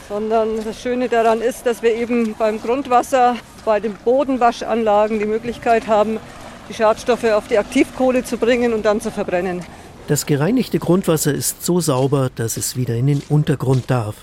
sondern 0.08 0.64
das 0.64 0.80
Schöne 0.80 1.08
daran 1.08 1.40
ist, 1.40 1.66
dass 1.66 1.82
wir 1.82 1.94
eben 1.94 2.36
beim 2.38 2.62
Grundwasser 2.62 3.36
bei 3.64 3.80
den 3.80 3.94
Bodenwaschanlagen 3.94 5.18
die 5.18 5.26
Möglichkeit 5.26 5.86
haben, 5.86 6.18
die 6.68 6.74
Schadstoffe 6.74 7.24
auf 7.24 7.48
die 7.48 7.58
Aktivkohle 7.58 8.24
zu 8.24 8.36
bringen 8.36 8.72
und 8.72 8.84
dann 8.84 9.00
zu 9.00 9.10
verbrennen. 9.10 9.64
Das 10.06 10.24
gereinigte 10.24 10.78
Grundwasser 10.78 11.34
ist 11.34 11.64
so 11.64 11.80
sauber, 11.80 12.30
dass 12.34 12.56
es 12.56 12.76
wieder 12.76 12.94
in 12.94 13.06
den 13.06 13.22
Untergrund 13.28 13.90
darf. 13.90 14.16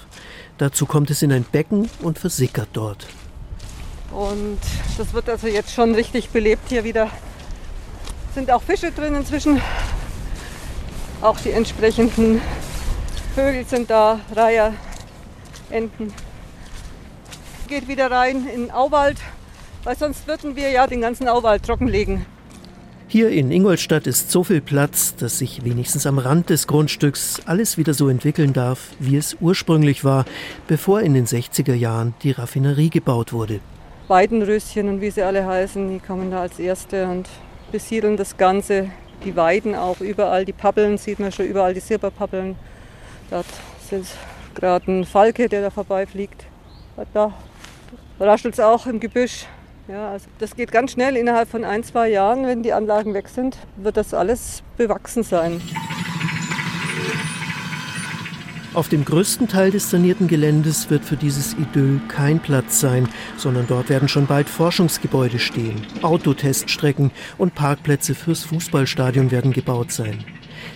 Dazu 0.58 0.86
kommt 0.86 1.10
es 1.12 1.22
in 1.22 1.32
ein 1.32 1.44
Becken 1.44 1.90
und 2.02 2.18
versickert 2.18 2.70
dort. 2.74 3.08
Und 4.12 4.60
das 4.98 5.14
wird 5.14 5.30
also 5.30 5.48
jetzt 5.48 5.74
schon 5.74 5.94
richtig 5.94 6.30
belebt 6.30 6.70
hier 6.70 6.84
wieder. 6.84 7.10
Sind 8.34 8.50
auch 8.50 8.62
Fische 8.62 8.92
drin 8.92 9.16
inzwischen. 9.16 9.62
Auch 11.22 11.38
die 11.40 11.52
entsprechenden 11.52 12.42
Vögel 13.36 13.66
sind 13.66 13.90
da, 13.90 14.20
Reiher, 14.34 14.74
Enten 15.70 16.14
geht 17.68 17.88
wieder 17.88 18.12
rein 18.12 18.48
in 18.48 18.62
den 18.64 18.72
Auwald, 18.72 19.18
weil 19.84 19.98
sonst 19.98 20.28
würden 20.28 20.56
wir 20.56 20.70
ja 20.70 20.88
den 20.88 21.02
ganzen 21.02 21.28
Auwald 21.28 21.64
trockenlegen. 21.64 22.26
Hier 23.08 23.30
in 23.30 23.52
Ingolstadt 23.52 24.08
ist 24.08 24.32
so 24.32 24.44
viel 24.44 24.62
Platz, 24.62 25.16
dass 25.16 25.38
sich 25.38 25.64
wenigstens 25.64 26.08
am 26.08 26.18
Rand 26.18 26.50
des 26.50 26.66
Grundstücks 26.66 27.40
alles 27.46 27.78
wieder 27.78 27.94
so 27.94 28.10
entwickeln 28.10 28.52
darf, 28.52 28.90
wie 29.00 29.16
es 29.16 29.38
ursprünglich 29.40 30.04
war, 30.04 30.26
bevor 30.68 31.02
in 31.02 31.14
den 31.14 31.28
60er 31.28 31.76
Jahren 31.76 32.16
die 32.24 32.32
Raffinerie 32.32 32.90
gebaut 32.90 33.32
wurde. 33.32 33.60
Weidenröschen 34.08 34.90
und 34.90 35.02
wie 35.02 35.12
sie 35.12 35.22
alle 35.22 35.46
heißen, 35.46 35.88
die 35.90 36.00
kommen 36.00 36.32
da 36.32 36.42
als 36.42 36.58
Erste 36.60 37.08
und 37.08 37.30
besiedeln 37.72 38.18
das 38.18 38.38
Ganze. 38.38 38.90
Die 39.24 39.36
Weiden 39.36 39.76
auch 39.76 40.02
überall, 40.02 40.44
die 40.44 40.54
Pappeln 40.54 40.98
sieht 40.98 41.20
man 41.20 41.32
schon 41.32 41.46
überall, 41.46 41.74
die 41.74 41.80
Silberpappeln. 41.80 42.56
Dort 43.30 43.46
sind 43.88 44.08
gerade 44.56 44.92
ein 44.92 45.06
Falke, 45.06 45.48
der 45.48 45.62
da 45.62 45.70
vorbeifliegt. 45.70 46.46
Da 47.14 47.34
raschelt 48.20 48.54
es 48.56 48.60
auch 48.60 48.88
im 48.88 49.00
Gebüsch. 49.00 49.46
Ja, 49.88 50.10
also 50.10 50.28
das 50.40 50.56
geht 50.56 50.72
ganz 50.72 50.94
schnell. 50.94 51.16
Innerhalb 51.16 51.48
von 51.48 51.64
ein, 51.64 51.84
zwei 51.84 52.10
Jahren, 52.10 52.46
wenn 52.46 52.64
die 52.64 52.74
Anlagen 52.74 53.14
weg 53.14 53.30
sind, 53.30 53.58
wird 53.78 53.98
das 53.98 54.14
alles 54.14 54.64
bewachsen 54.78 55.24
sein. 55.24 55.62
Auf 58.74 58.90
dem 58.90 59.06
größten 59.06 59.48
Teil 59.48 59.72
des 59.72 59.90
sanierten 59.90 60.28
Geländes 60.28 60.90
wird 60.90 61.06
für 61.06 61.16
dieses 61.16 61.54
Idyll 61.54 62.02
kein 62.10 62.40
Platz 62.42 62.82
sein, 62.82 63.08
sondern 63.38 63.68
dort 63.68 63.88
werden 63.88 64.10
schon 64.10 64.26
bald 64.26 64.50
Forschungsgebäude 64.50 65.40
stehen. 65.40 65.88
Autoteststrecken 66.02 67.12
und 67.38 67.56
Parkplätze 67.56 68.16
fürs 68.16 68.44
Fußballstadion 68.44 69.32
werden 69.32 69.54
gebaut 69.54 69.94
sein. 69.94 70.26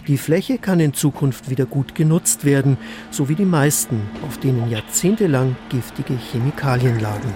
Die 0.08 0.18
Fläche 0.18 0.58
kann 0.58 0.80
in 0.80 0.94
Zukunft 0.94 1.50
wieder 1.50 1.66
gut 1.66 1.96
genutzt 1.96 2.46
werden, 2.46 2.78
so 3.12 3.30
wie 3.30 3.36
die 3.36 3.46
meisten, 3.46 4.02
auf 4.28 4.38
denen 4.38 4.70
jahrzehntelang 4.70 5.56
giftige 5.70 6.16
Chemikalien 6.16 7.00
lagen. 7.00 7.34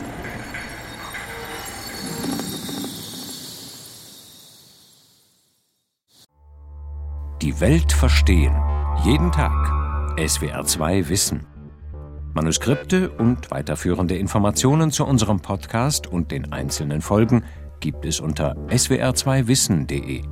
Die 7.41 7.59
Welt 7.59 7.91
verstehen. 7.91 8.55
Jeden 9.03 9.31
Tag. 9.31 9.51
SWR2 10.17 11.09
Wissen. 11.09 11.45
Manuskripte 12.33 13.09
und 13.11 13.51
weiterführende 13.51 14.15
Informationen 14.15 14.91
zu 14.91 15.05
unserem 15.05 15.41
Podcast 15.41 16.07
und 16.07 16.31
den 16.31 16.51
einzelnen 16.51 17.01
Folgen 17.01 17.43
gibt 17.79 18.05
es 18.05 18.21
unter 18.21 18.55
swr2wissen.de. 18.69 20.23